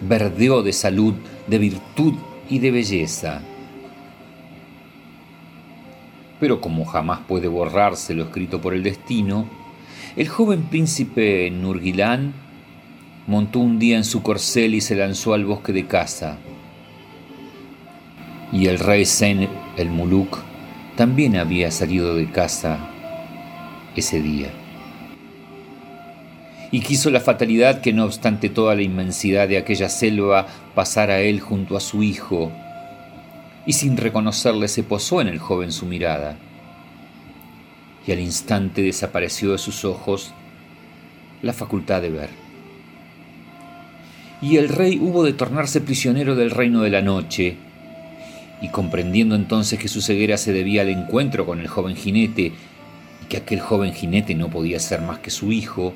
verdeó 0.00 0.62
de 0.62 0.72
salud, 0.72 1.14
de 1.46 1.58
virtud 1.58 2.14
y 2.48 2.60
de 2.60 2.70
belleza. 2.70 3.42
Pero 6.40 6.60
como 6.60 6.84
jamás 6.84 7.20
puede 7.26 7.48
borrarse 7.48 8.14
lo 8.14 8.24
escrito 8.24 8.60
por 8.60 8.74
el 8.74 8.84
destino, 8.84 9.48
el 10.16 10.28
joven 10.28 10.62
príncipe 10.64 11.50
Nurgilán 11.50 12.32
montó 13.26 13.58
un 13.58 13.78
día 13.78 13.96
en 13.96 14.04
su 14.04 14.22
corcel 14.22 14.74
y 14.74 14.80
se 14.80 14.94
lanzó 14.94 15.34
al 15.34 15.44
bosque 15.44 15.72
de 15.72 15.86
caza. 15.86 16.38
Y 18.52 18.66
el 18.66 18.78
rey 18.78 19.04
Sen 19.04 19.48
el 19.76 19.90
Muluk 19.90 20.38
también 20.96 21.36
había 21.36 21.70
salido 21.70 22.14
de 22.14 22.30
casa 22.30 22.78
ese 23.94 24.20
día. 24.20 24.50
Y 26.70 26.80
quiso 26.80 27.10
la 27.10 27.20
fatalidad 27.20 27.80
que 27.80 27.92
no 27.92 28.04
obstante 28.04 28.48
toda 28.48 28.74
la 28.74 28.82
inmensidad 28.82 29.48
de 29.48 29.58
aquella 29.58 29.88
selva 29.88 30.46
pasara 30.74 31.20
él 31.20 31.40
junto 31.40 31.76
a 31.76 31.80
su 31.80 32.02
hijo, 32.02 32.52
y 33.64 33.74
sin 33.74 33.96
reconocerle 33.96 34.68
se 34.68 34.82
posó 34.82 35.20
en 35.20 35.28
el 35.28 35.38
joven 35.38 35.72
su 35.72 35.86
mirada. 35.86 36.36
Y 38.06 38.12
al 38.12 38.20
instante 38.20 38.82
desapareció 38.82 39.52
de 39.52 39.58
sus 39.58 39.84
ojos 39.84 40.32
la 41.42 41.52
facultad 41.52 42.02
de 42.02 42.10
ver. 42.10 42.30
Y 44.40 44.56
el 44.56 44.68
rey 44.68 44.98
hubo 44.98 45.24
de 45.24 45.32
tornarse 45.32 45.80
prisionero 45.80 46.34
del 46.34 46.50
reino 46.50 46.82
de 46.82 46.90
la 46.90 47.02
noche, 47.02 47.56
y 48.60 48.68
comprendiendo 48.68 49.34
entonces 49.34 49.78
que 49.78 49.88
su 49.88 50.00
ceguera 50.00 50.36
se 50.36 50.52
debía 50.52 50.82
al 50.82 50.88
encuentro 50.88 51.46
con 51.46 51.60
el 51.60 51.68
joven 51.68 51.96
jinete, 51.96 52.52
y 53.22 53.26
que 53.28 53.36
aquel 53.36 53.60
joven 53.60 53.92
jinete 53.92 54.34
no 54.34 54.48
podía 54.48 54.80
ser 54.80 55.00
más 55.00 55.18
que 55.18 55.30
su 55.30 55.52
hijo, 55.52 55.94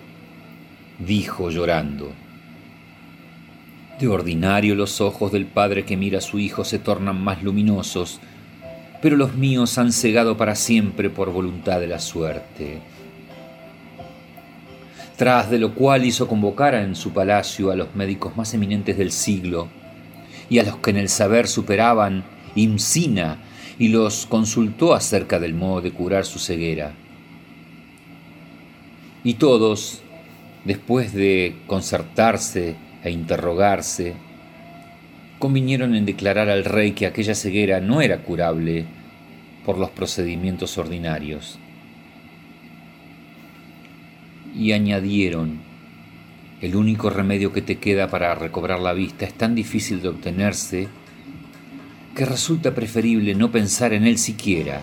dijo 0.99 1.51
llorando, 1.51 2.13
De 3.99 4.09
ordinario 4.09 4.75
los 4.75 5.01
ojos 5.01 5.33
del 5.33 5.47
padre 5.47 5.85
que 5.85 5.97
mira 5.97 6.19
a 6.19 6.23
su 6.23 6.39
hijo 6.39 6.65
se 6.65 6.79
tornan 6.79 7.23
más 7.23 7.43
luminosos, 7.43 8.21
pero 9.01 9.17
los 9.17 9.35
míos 9.35 9.79
han 9.79 9.93
cegado 9.93 10.37
para 10.37 10.55
siempre 10.55 11.11
por 11.11 11.33
voluntad 11.33 11.81
de 11.81 11.89
la 11.89 11.99
suerte. 11.99 12.81
tras 15.17 15.51
de 15.51 15.59
lo 15.59 15.75
cual 15.75 16.05
hizo 16.05 16.27
convocar 16.27 16.75
en 16.75 16.97
su 16.97 17.13
palacio 17.13 17.71
a 17.71 17.77
los 17.77 17.95
médicos 17.95 18.37
más 18.37 18.55
eminentes 18.55 18.97
del 18.97 19.13
siglo 19.13 19.69
y 20.49 20.59
a 20.59 20.65
los 20.65 20.79
que 20.79 20.91
en 20.91 20.97
el 20.97 21.09
saber 21.09 21.47
superaban 21.47 22.25
Imsina 22.55 23.39
y 23.79 23.89
los 23.89 24.27
consultó 24.27 24.95
acerca 24.95 25.41
del 25.41 25.55
modo 25.55 25.81
de 25.81 25.93
curar 25.93 26.25
su 26.25 26.39
ceguera. 26.39 26.93
Y 29.25 29.35
todos, 29.35 30.03
después 30.65 31.13
de 31.13 31.57
concertarse 31.67 32.77
e 33.03 33.11
interrogarse, 33.11 34.15
convinieron 35.39 35.95
en 35.95 36.05
declarar 36.07 36.49
al 36.49 36.65
rey 36.65 36.93
que 36.93 37.07
aquella 37.07 37.35
ceguera 37.35 37.81
no 37.81 38.01
era 38.01 38.19
curable 38.19 38.85
por 39.65 39.79
los 39.79 39.91
procedimientos 39.91 40.77
ordinarios. 40.79 41.59
Y 44.55 44.73
añadieron, 44.73 45.61
el 46.61 46.77
único 46.77 47.11
remedio 47.11 47.53
que 47.53 47.63
te 47.63 47.79
queda 47.79 48.09
para 48.09 48.35
recobrar 48.35 48.81
la 48.81 48.93
vista 48.93 49.25
es 49.25 49.35
tan 49.35 49.55
difícil 49.55 50.03
de 50.03 50.09
obtenerse 50.09 50.89
que 52.15 52.25
resulta 52.25 52.75
preferible 52.75 53.35
no 53.35 53.51
pensar 53.51 53.93
en 53.93 54.07
él 54.07 54.19
siquiera, 54.19 54.81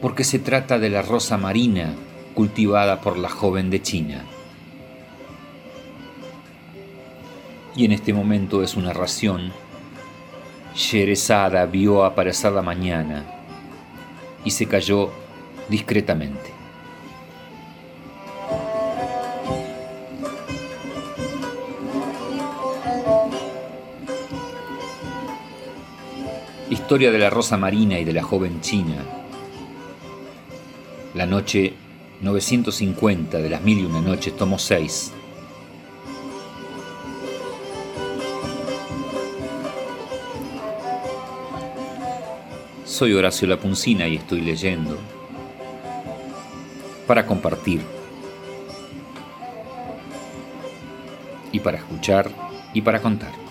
porque 0.00 0.24
se 0.24 0.38
trata 0.38 0.78
de 0.78 0.88
la 0.88 1.02
rosa 1.02 1.36
marina 1.36 1.94
cultivada 2.34 3.00
por 3.00 3.18
la 3.18 3.28
joven 3.28 3.70
de 3.70 3.82
China. 3.82 4.24
Y 7.76 7.84
en 7.84 7.92
este 7.92 8.12
momento 8.12 8.62
es 8.62 8.76
una 8.76 8.92
ración. 8.92 9.52
Sherezada 10.74 11.66
vio 11.66 12.04
aparecer 12.04 12.52
la 12.52 12.62
mañana 12.62 13.26
y 14.44 14.50
se 14.50 14.66
cayó 14.66 15.10
discretamente. 15.68 16.59
Historia 26.90 27.12
de 27.12 27.20
la 27.20 27.30
rosa 27.30 27.56
marina 27.56 28.00
y 28.00 28.04
de 28.04 28.12
la 28.12 28.24
joven 28.24 28.60
china. 28.60 28.96
La 31.14 31.24
noche 31.24 31.72
950 32.20 33.38
de 33.38 33.48
las 33.48 33.62
mil 33.62 33.78
y 33.78 33.84
una 33.84 34.00
noches, 34.00 34.36
tomo 34.36 34.58
6. 34.58 35.12
Soy 42.84 43.12
Horacio 43.12 43.46
Lapuncina 43.46 44.08
y 44.08 44.16
estoy 44.16 44.40
leyendo 44.40 44.98
para 47.06 47.24
compartir 47.24 47.82
y 51.52 51.60
para 51.60 51.78
escuchar 51.78 52.28
y 52.74 52.80
para 52.82 53.00
contar. 53.00 53.49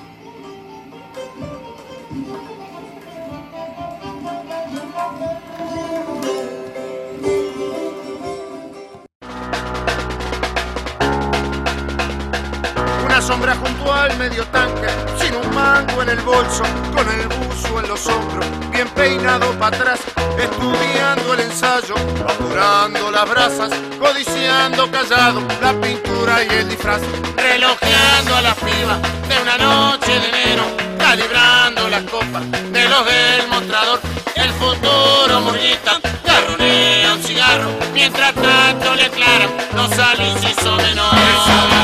Medio 14.17 14.45
tanque, 14.47 14.87
sin 15.19 15.35
un 15.35 15.53
mango 15.53 16.01
en 16.01 16.09
el 16.09 16.19
bolso, 16.21 16.63
con 16.93 17.07
el 17.09 17.27
buzo 17.27 17.79
en 17.79 17.87
los 17.87 18.07
hombros, 18.07 18.45
bien 18.71 18.87
peinado 18.89 19.51
para 19.59 19.75
atrás, 19.75 19.99
estudiando 20.37 21.33
el 21.33 21.39
ensayo, 21.41 21.95
apurando 22.27 23.11
las 23.11 23.29
brasas, 23.29 23.71
codiciando 23.99 24.89
callado 24.91 25.41
la 25.61 25.73
pintura 25.73 26.43
y 26.43 26.47
el 26.47 26.69
disfraz, 26.69 27.01
relojeando 27.35 28.35
a 28.35 28.41
la 28.41 28.55
piba 28.55 28.99
de 29.27 29.41
una 29.41 29.57
noche 29.57 30.19
de 30.19 30.29
enero, 30.29 30.63
calibrando 30.97 31.89
las 31.89 32.03
copas 32.03 32.49
de 32.51 32.89
los 32.89 33.05
del 33.05 33.47
mostrador, 33.49 33.99
el 34.35 34.51
futuro 34.53 35.41
murguita, 35.41 35.99
garronea 36.25 37.13
un 37.13 37.23
cigarro, 37.23 37.71
mientras 37.93 38.33
tanto 38.33 38.95
le 38.95 39.05
aclaran 39.05 39.49
los 39.75 39.89
inciso 40.19 40.75
menor. 40.77 41.09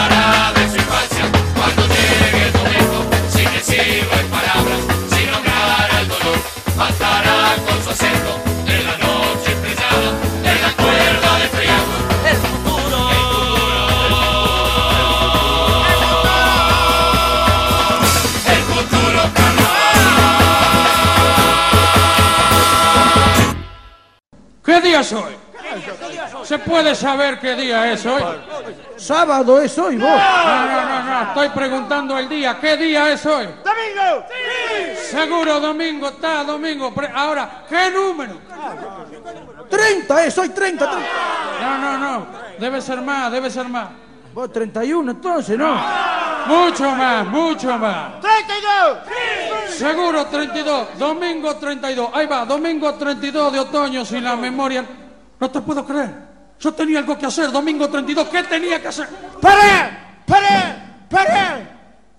de 0.10 0.15
día 24.96 25.02
es 25.02 25.14
hoy? 25.14 25.36
¿Se 26.44 26.60
puede 26.60 26.96
saber 26.96 27.40
qué 27.40 27.56
día 27.56 27.92
es 27.92 28.06
hoy? 28.06 28.22
Sábado 28.96 29.60
es 29.62 29.78
hoy, 29.78 29.98
vos. 29.98 30.10
No, 30.10 30.66
no, 30.66 30.86
no, 30.86 31.04
no, 31.04 31.28
estoy 31.28 31.50
preguntando 31.50 32.18
el 32.18 32.30
día. 32.30 32.58
¿Qué 32.62 32.78
día 32.78 33.12
es 33.12 33.26
hoy? 33.26 33.46
¡Domingo! 33.46 34.26
Seguro 34.96 35.60
domingo, 35.60 36.10
está 36.10 36.44
domingo. 36.44 36.94
Ahora, 37.14 37.66
¿qué 37.68 37.92
número? 37.92 38.36
30 39.70 40.26
es 40.26 40.38
hoy, 40.38 40.50
30, 40.50 40.90
30. 40.90 41.10
No, 41.62 41.78
no, 41.78 41.98
no. 41.98 42.28
Debe 42.60 42.82
ser 42.82 43.02
más, 43.02 43.32
debe 43.32 43.50
ser 43.50 43.68
más. 43.68 43.90
Vos 44.36 44.52
31, 44.52 45.12
entonces, 45.12 45.58
¿no? 45.58 45.82
Mucho 46.48 46.92
más, 46.92 47.26
mucho 47.26 47.78
más. 47.78 48.20
32. 48.20 48.98
Seguro 49.70 50.26
32, 50.26 51.00
domingo 51.00 51.56
32. 51.56 52.10
Ahí 52.14 52.28
va, 52.28 52.44
domingo 52.44 52.96
32 52.96 53.54
de 53.54 53.60
otoño, 53.62 54.04
si 54.04 54.20
la 54.20 54.36
memoria... 54.36 54.86
No 55.40 55.50
te 55.50 55.62
puedo 55.62 55.86
creer. 55.86 56.10
Yo 56.60 56.74
tenía 56.74 57.00
algo 57.00 57.18
que 57.18 57.28
hacer, 57.28 57.50
domingo 57.50 57.88
32. 57.88 58.28
¿Qué 58.28 58.44
tenía 58.44 58.82
que 58.82 58.90
hacer? 58.90 59.08
¡Pará! 59.40 60.20
¡Pará! 60.28 61.06
¡Pará! 61.10 61.60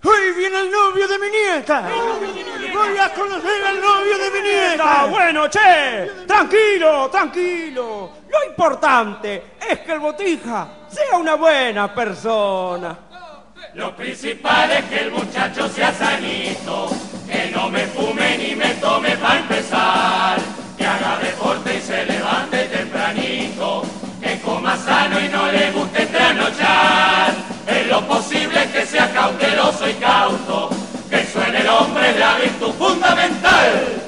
Hoy 0.02 0.32
viene 0.38 0.58
el 0.58 0.70
novio 0.70 1.06
de 1.06 1.18
mi 1.18 1.26
nieta. 1.28 1.82
Voy 1.82 2.96
a 2.96 3.12
conocer 3.12 3.62
al 3.66 3.78
novio 3.78 4.16
de 4.16 4.30
mi 4.30 4.40
nieta. 4.40 4.72
Está 4.72 5.04
bueno, 5.04 5.48
che. 5.48 6.24
Tranquilo, 6.26 7.10
tranquilo. 7.10 8.15
Lo 8.28 8.44
importante 8.44 9.42
es 9.70 9.80
que 9.80 9.92
el 9.92 10.00
botija 10.00 10.68
sea 10.88 11.18
una 11.18 11.34
buena 11.34 11.94
persona. 11.94 12.98
Lo 13.74 13.94
principal 13.94 14.70
es 14.70 14.84
que 14.86 15.00
el 15.00 15.10
muchacho 15.10 15.68
sea 15.68 15.92
sanito, 15.92 16.88
que 17.26 17.50
no 17.54 17.68
me 17.68 17.86
fume 17.86 18.38
ni 18.38 18.54
me 18.54 18.70
tome 18.74 19.16
para 19.16 19.38
empezar, 19.38 20.38
que 20.76 20.86
haga 20.86 21.18
deporte 21.18 21.76
y 21.76 21.80
se 21.80 22.06
levante 22.06 22.64
tempranito, 22.64 23.82
que 24.20 24.40
coma 24.40 24.76
sano 24.76 25.20
y 25.20 25.28
no 25.28 25.50
le 25.52 25.70
guste 25.72 26.06
trasnochar. 26.06 27.34
En 27.66 27.88
lo 27.88 28.00
posible 28.06 28.68
que 28.72 28.86
sea 28.86 29.12
cauteloso 29.12 29.88
y 29.88 29.94
cauto, 29.94 30.70
que 31.10 31.24
suene 31.26 31.60
el 31.60 31.68
hombre 31.68 32.12
de 32.12 32.18
la 32.18 32.34
virtud 32.36 32.72
fundamental. 32.72 34.05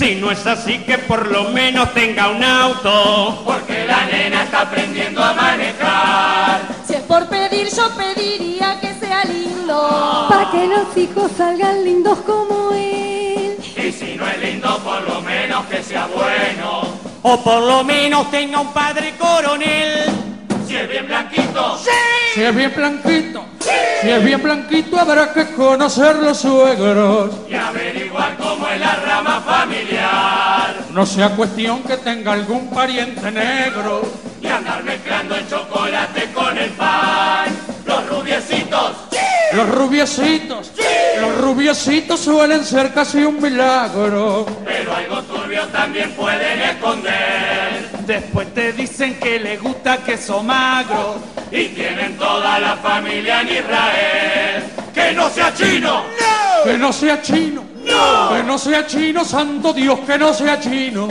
Si 0.00 0.14
no 0.14 0.30
es 0.30 0.46
así, 0.46 0.78
que 0.78 0.96
por 0.96 1.30
lo 1.30 1.50
menos 1.50 1.92
tenga 1.92 2.30
un 2.30 2.42
auto. 2.42 3.42
Porque 3.44 3.84
la 3.84 4.06
nena 4.06 4.44
está 4.44 4.62
aprendiendo 4.62 5.22
a 5.22 5.34
manejar. 5.34 6.62
Si 6.86 6.94
es 6.94 7.02
por 7.02 7.26
pedir, 7.26 7.68
yo 7.68 7.94
pediría 7.94 8.80
que 8.80 8.94
sea 8.94 9.26
lindo. 9.26 10.26
Para 10.30 10.50
que 10.52 10.66
los 10.68 10.96
hijos 10.96 11.30
salgan 11.36 11.84
lindos 11.84 12.18
como 12.20 12.72
él. 12.72 13.58
Y 13.76 13.92
si 13.92 14.16
no 14.16 14.26
es 14.26 14.38
lindo, 14.40 14.78
por 14.78 15.02
lo 15.06 15.20
menos 15.20 15.66
que 15.66 15.82
sea 15.82 16.06
bueno. 16.06 16.80
O 17.20 17.44
por 17.44 17.62
lo 17.62 17.84
menos 17.84 18.30
tenga 18.30 18.58
un 18.58 18.72
padre 18.72 19.12
coronel. 19.18 20.06
Si 20.66 20.76
es 20.76 20.88
bien 20.88 21.08
blanquito. 21.08 21.78
Si 22.32 22.42
es 22.42 22.56
bien 22.56 22.72
blanquito, 22.74 23.44
si 24.00 24.08
es 24.08 24.24
bien 24.24 24.40
blanquito, 24.40 24.98
habrá 24.98 25.32
que 25.34 25.46
conocer 25.52 26.16
los 26.16 26.38
suegros. 26.38 27.32
Y 27.50 27.54
No 30.92 31.06
sea 31.06 31.30
cuestión 31.30 31.82
que 31.84 31.96
tenga 31.98 32.32
algún 32.32 32.68
pariente 32.70 33.30
negro. 33.30 34.02
Y 34.40 34.46
andar 34.46 34.82
mezclando 34.82 35.36
el 35.36 35.48
chocolate 35.48 36.32
con 36.32 36.58
el 36.58 36.70
pan. 36.70 37.48
Los 37.86 38.08
rubiecitos. 38.08 38.96
Los 39.52 39.68
rubiecitos, 39.68 40.70
los 41.20 41.38
rubiecitos 41.38 42.20
suelen 42.20 42.64
ser 42.64 42.94
casi 42.94 43.24
un 43.24 43.42
milagro. 43.42 44.46
Pero 44.64 44.94
algo 44.94 45.22
turbio 45.22 45.66
también 45.68 46.12
pueden 46.12 46.60
esconder. 46.60 47.90
Después 48.06 48.54
te 48.54 48.72
dicen 48.72 49.18
que 49.18 49.40
le 49.40 49.56
gusta 49.56 49.98
queso 49.98 50.42
magro. 50.42 51.16
Y 51.50 51.66
tienen 51.68 52.16
toda 52.16 52.60
la 52.60 52.76
familia 52.76 53.40
en 53.40 53.48
Israel. 53.48 54.64
Que 54.94 55.12
no 55.12 55.28
sea 55.30 55.52
chino. 55.52 56.04
Que 56.64 56.78
no 56.78 56.92
sea 56.92 57.20
chino. 57.20 57.69
Que 57.84 58.42
no 58.44 58.58
sea 58.58 58.86
chino, 58.86 59.24
santo 59.24 59.72
Dios, 59.72 60.00
que 60.00 60.18
no 60.18 60.32
sea 60.32 60.60
chino. 60.60 61.08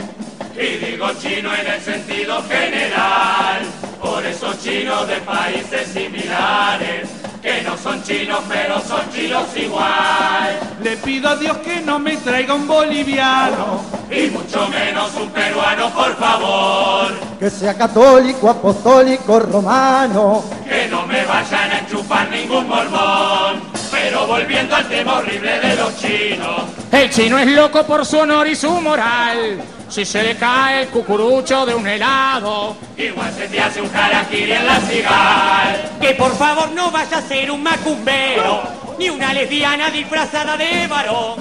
Y 0.54 0.84
digo 0.84 1.08
chino 1.20 1.54
en 1.54 1.66
el 1.66 1.80
sentido 1.80 2.42
general. 2.42 3.62
Por 4.00 4.24
esos 4.24 4.58
chinos 4.62 5.06
de 5.08 5.16
países 5.16 5.88
similares, 5.88 7.08
que 7.42 7.62
no 7.62 7.76
son 7.76 8.02
chinos 8.02 8.40
pero 8.48 8.80
son 8.80 9.10
chinos 9.12 9.44
igual. 9.54 10.58
Le 10.82 10.96
pido 10.96 11.28
a 11.28 11.36
Dios 11.36 11.58
que 11.58 11.80
no 11.82 11.98
me 11.98 12.16
traiga 12.16 12.54
un 12.54 12.66
boliviano 12.66 13.82
y 14.10 14.30
mucho 14.30 14.68
menos 14.68 15.14
un 15.14 15.30
peruano, 15.30 15.90
por 15.90 16.16
favor. 16.16 17.12
Que 17.38 17.50
sea 17.50 17.74
católico, 17.76 18.48
apostólico, 18.48 19.38
romano. 19.40 20.44
Que 20.66 20.88
no 20.88 21.06
me 21.06 21.24
vayan 21.24 21.70
a 21.70 21.78
enchufar 21.80 22.28
ningún 22.30 22.68
mormón. 22.68 23.69
Pero 24.02 24.26
volviendo 24.26 24.74
al 24.74 24.88
tema 24.88 25.18
horrible 25.18 25.60
de 25.60 25.76
los 25.76 25.96
chinos. 25.98 26.62
El 26.90 27.10
chino 27.10 27.38
es 27.38 27.46
loco 27.48 27.84
por 27.84 28.06
su 28.06 28.18
honor 28.18 28.46
y 28.46 28.56
su 28.56 28.70
moral. 28.80 29.60
Si 29.88 30.04
se 30.04 30.22
le 30.22 30.36
cae 30.36 30.82
el 30.82 30.88
cucurucho 30.88 31.66
de 31.66 31.74
un 31.74 31.86
helado, 31.86 32.76
igual 32.96 33.32
se 33.34 33.48
te 33.48 33.60
hace 33.60 33.80
un 33.82 33.94
harakiri 33.94 34.52
en 34.52 34.66
la 34.66 34.80
cigal. 34.80 35.90
Que 36.00 36.14
por 36.14 36.34
favor 36.36 36.70
no 36.70 36.90
vaya 36.90 37.18
a 37.18 37.22
ser 37.22 37.50
un 37.50 37.62
macumbero, 37.62 38.62
ni 38.98 39.10
una 39.10 39.34
lesbiana 39.34 39.90
disfrazada 39.90 40.56
de 40.56 40.86
varón. 40.86 41.34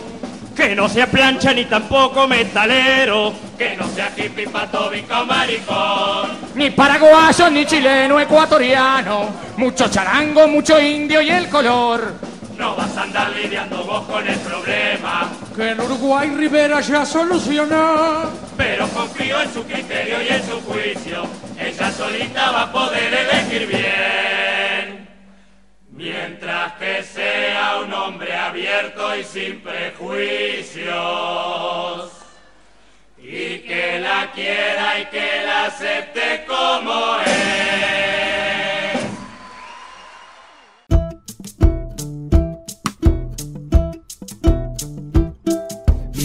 Que 0.56 0.76
no 0.76 0.90
sea 0.90 1.08
plancha 1.08 1.54
ni 1.54 1.66
tampoco 1.66 2.28
metalero. 2.28 3.34
Que 3.58 3.78
no 3.78 3.88
sea 3.90 4.12
hippie, 4.18 4.50
patóbico, 4.50 5.26
maricón. 5.26 6.38
Ni 6.56 6.72
paraguayo, 6.72 7.50
ni 7.50 7.66
chileno, 7.66 8.20
ecuatoriano. 8.20 9.30
Mucho 9.56 9.90
charango, 9.90 10.48
mucho 10.48 10.80
indio 10.82 11.22
y 11.22 11.30
el 11.30 11.48
color. 11.48 12.30
No 12.60 12.76
vas 12.76 12.98
a 12.98 13.04
andar 13.04 13.30
lidiando 13.32 13.86
vos 13.86 14.06
con 14.06 14.28
el 14.28 14.38
problema. 14.40 15.32
Que 15.56 15.70
en 15.70 15.80
Uruguay 15.80 16.30
Rivera 16.36 16.82
ya 16.82 17.06
soluciona. 17.06 18.32
Pero 18.58 18.86
confío 18.90 19.40
en 19.42 19.54
su 19.54 19.64
criterio 19.64 20.22
y 20.22 20.28
en 20.28 20.44
su 20.46 20.60
juicio. 20.64 21.24
Ella 21.58 21.90
solita 21.90 22.52
va 22.52 22.64
a 22.64 22.72
poder 22.74 23.14
elegir 23.14 23.66
bien. 23.66 25.08
Mientras 25.92 26.74
que 26.74 27.02
sea 27.02 27.78
un 27.82 27.94
hombre 27.94 28.36
abierto 28.36 29.16
y 29.16 29.24
sin 29.24 29.62
prejuicios. 29.62 30.92
Y 33.18 33.60
que 33.60 34.02
la 34.02 34.32
quiera 34.34 35.00
y 35.00 35.06
que 35.06 35.44
la 35.46 35.68
acepte 35.68 36.46
como 36.46 37.22
es. 37.26 38.29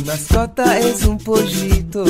Mascota 0.04 0.78
es 0.78 1.04
un 1.04 1.18
pollito, 1.18 2.04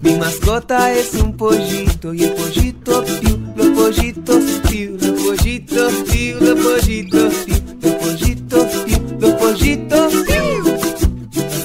mi 0.00 0.14
mascota 0.16 0.92
es 0.92 1.14
un 1.14 1.36
pollito 1.36 2.14
y 2.14 2.24
el 2.24 2.32
pollito 2.32 3.04
piu, 3.20 3.38
los 3.56 3.68
pollitos 3.68 4.44
piu, 4.68 4.96
los 5.00 5.20
pollitos 5.22 5.92
piu, 6.10 6.38
los 6.40 6.60
pollitos 6.64 7.34
piu, 7.44 7.56
los 7.82 7.92
pollitos 7.94 8.66
piu, 8.84 9.18
los 9.18 9.32
pollitos 9.32 10.14
piu. 10.26 10.44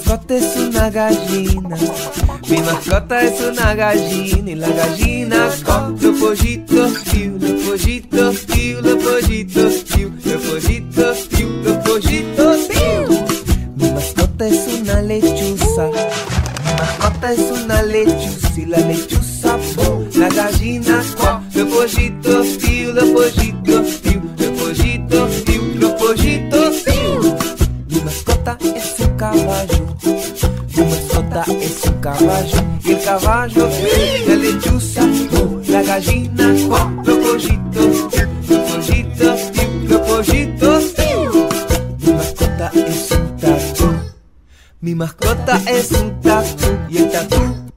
Mascota 0.09 0.35
es 0.35 0.55
una 0.57 0.89
gallina, 0.89 1.77
mi 2.49 2.57
mascota 2.61 3.21
es 3.21 3.41
una 3.41 3.75
gallina 3.75 4.51
y 4.51 4.55
la 4.55 4.69
gallina 4.69 5.49
con 5.63 5.99
los 6.01 6.19
pollitos 6.19 6.93
piu, 7.11 7.37
los 7.39 7.61
pollitos 7.63 8.37
piu, 8.39 8.81
los 8.81 9.03
pollitos 9.03 9.73
piu, 9.83 10.11
los 10.25 10.41
pollitos 10.43 11.17
piu, 11.29 11.47
los 11.63 11.77
pollitos 11.77 12.57
piu. 12.69 13.39
Mi 13.75 13.91
mascota 13.91 14.47
es 14.47 14.81
una 14.81 15.01
lechuza. 15.01 15.58
Mi 15.79 15.85
mascota 16.77 17.31
es 17.31 17.39
una 17.39 17.81
lechuza 17.83 18.51
y 18.57 18.65
la 18.65 18.79
lechuza 18.79 19.57
¡pum! 19.77 20.09
La 20.17 20.27
gallina 20.27 21.01
¡cuá! 21.17 21.41
Los 21.55 21.69
pollitos 21.73 22.47
piu, 22.57 22.91
los 22.91 23.05
pollitos 23.05 23.87
piu, 24.03 24.21
los 24.37 24.61
pollitos 24.61 25.31
piu, 25.45 25.61
los 25.75 25.91
pollitos 25.93 26.75
piu. 26.83 27.37
Mi 27.87 28.01
mascota 28.01 28.57
es 28.61 28.99
un 28.99 29.15
caballo. 29.15 29.95
Mi 30.75 30.83
mascota 30.83 31.45
es 31.47 31.85
un 31.85 32.01
caballo 32.01 32.63
y 32.83 32.91
el 32.91 33.01
caballo 33.01 33.69
piu, 33.69 34.27
la 34.27 34.35
lechuza 34.35 35.01
¡pum! 35.31 35.61
La 35.69 35.81
gallina 35.81 36.55
¡cuá! 36.67 36.91
Los 37.05 37.17
pollitos 37.19 37.95
piu, 38.11 38.27
los 38.49 38.69
pollitos 38.69 39.39
piu, 39.53 39.69
los 39.87 40.01
pollitos 40.01 40.58
Mi 44.89 44.95
mascota 44.95 45.61
es 45.67 45.91
un 45.91 46.19
tatu 46.19 46.65
y 46.89 46.97
el 46.97 47.11
tatu 47.11 47.69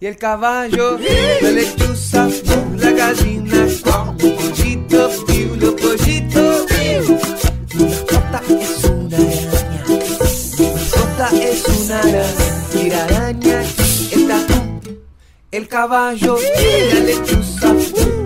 y 0.00 0.06
el 0.06 0.16
caballo, 0.16 0.98
la 1.42 1.50
lechuza, 1.52 2.28
la 2.76 2.90
gallina, 2.90 3.66
piu, 5.28 5.54
los 5.54 5.74
pollitos. 5.74 6.66
piu. 6.66 7.18
Mi 7.74 7.84
mascota 7.84 8.42
es 8.48 8.82
una 8.82 9.16
araña. 9.16 9.84
Mi 10.58 10.66
mascota 10.72 11.28
es 11.40 11.64
una 11.68 12.00
araña. 12.00 12.24
Y 12.74 12.90
la 12.90 13.04
araña, 13.04 13.62
el 14.10 14.26
tatu, 14.26 14.98
el 15.52 15.68
caballo, 15.68 16.36
la 16.92 17.00
lechuza, 17.00 17.74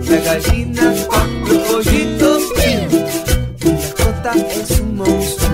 la 0.09 0.17
gallina, 0.17 0.95
los 1.47 1.57
pollitos. 1.67 2.43
piu. 2.55 3.03
Mi 3.63 3.71
mascota 3.71 4.31
es 4.49 4.79
un 4.79 4.95
monstruo. 4.95 5.44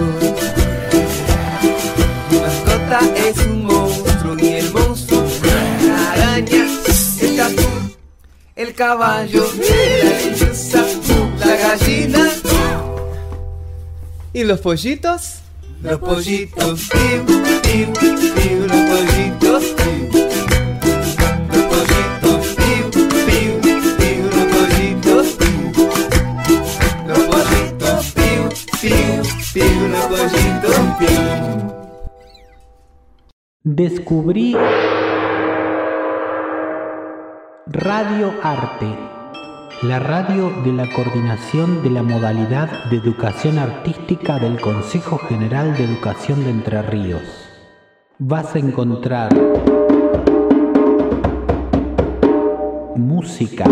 La 6.50 7.46
araña, 7.46 7.68
el 8.56 8.74
caballo, 8.74 9.46
la 9.58 10.30
lechuza, 10.30 10.86
la 11.40 11.56
gallina 11.56 12.30
y 14.34 14.44
los 14.44 14.60
pollitos. 14.60 15.38
Los 15.82 16.00
pollitos, 16.00 16.90
piu, 16.90 17.26
piu, 17.26 17.92
piu, 17.92 18.68
los 18.68 18.82
pollitos, 18.90 19.64
piu. 19.78 20.02
Los 21.50 21.64
pollitos, 21.72 22.44
piu, 22.56 22.84
piu, 23.26 23.54
piu, 23.98 24.22
los 24.36 24.46
pollitos, 24.54 25.28
piu. 25.40 25.64
Los 27.08 27.20
pollitos, 27.32 28.02
piu, 28.14 28.42
piu, 28.80 29.14
piu, 29.54 29.88
los 29.88 30.06
pollitos, 30.06 30.78
piu. 31.00 31.18
Descubrí 33.64 34.56
Radio 37.74 38.34
Arte, 38.44 38.86
la 39.84 39.98
radio 40.00 40.52
de 40.66 40.74
la 40.74 40.92
coordinación 40.94 41.82
de 41.82 41.90
la 41.90 42.04
modalidad 42.04 42.90
de 42.90 42.98
educación 42.98 43.58
artística 43.58 44.40
del 44.40 44.60
Consejo 44.60 45.18
General 45.18 45.78
de 45.78 45.86
Educación 45.86 46.44
de 46.44 46.50
Entre 46.50 46.82
Ríos. 46.82 47.22
Vas 48.20 48.54
a 48.56 48.60
encontrar 48.60 49.30
música, 52.98 53.64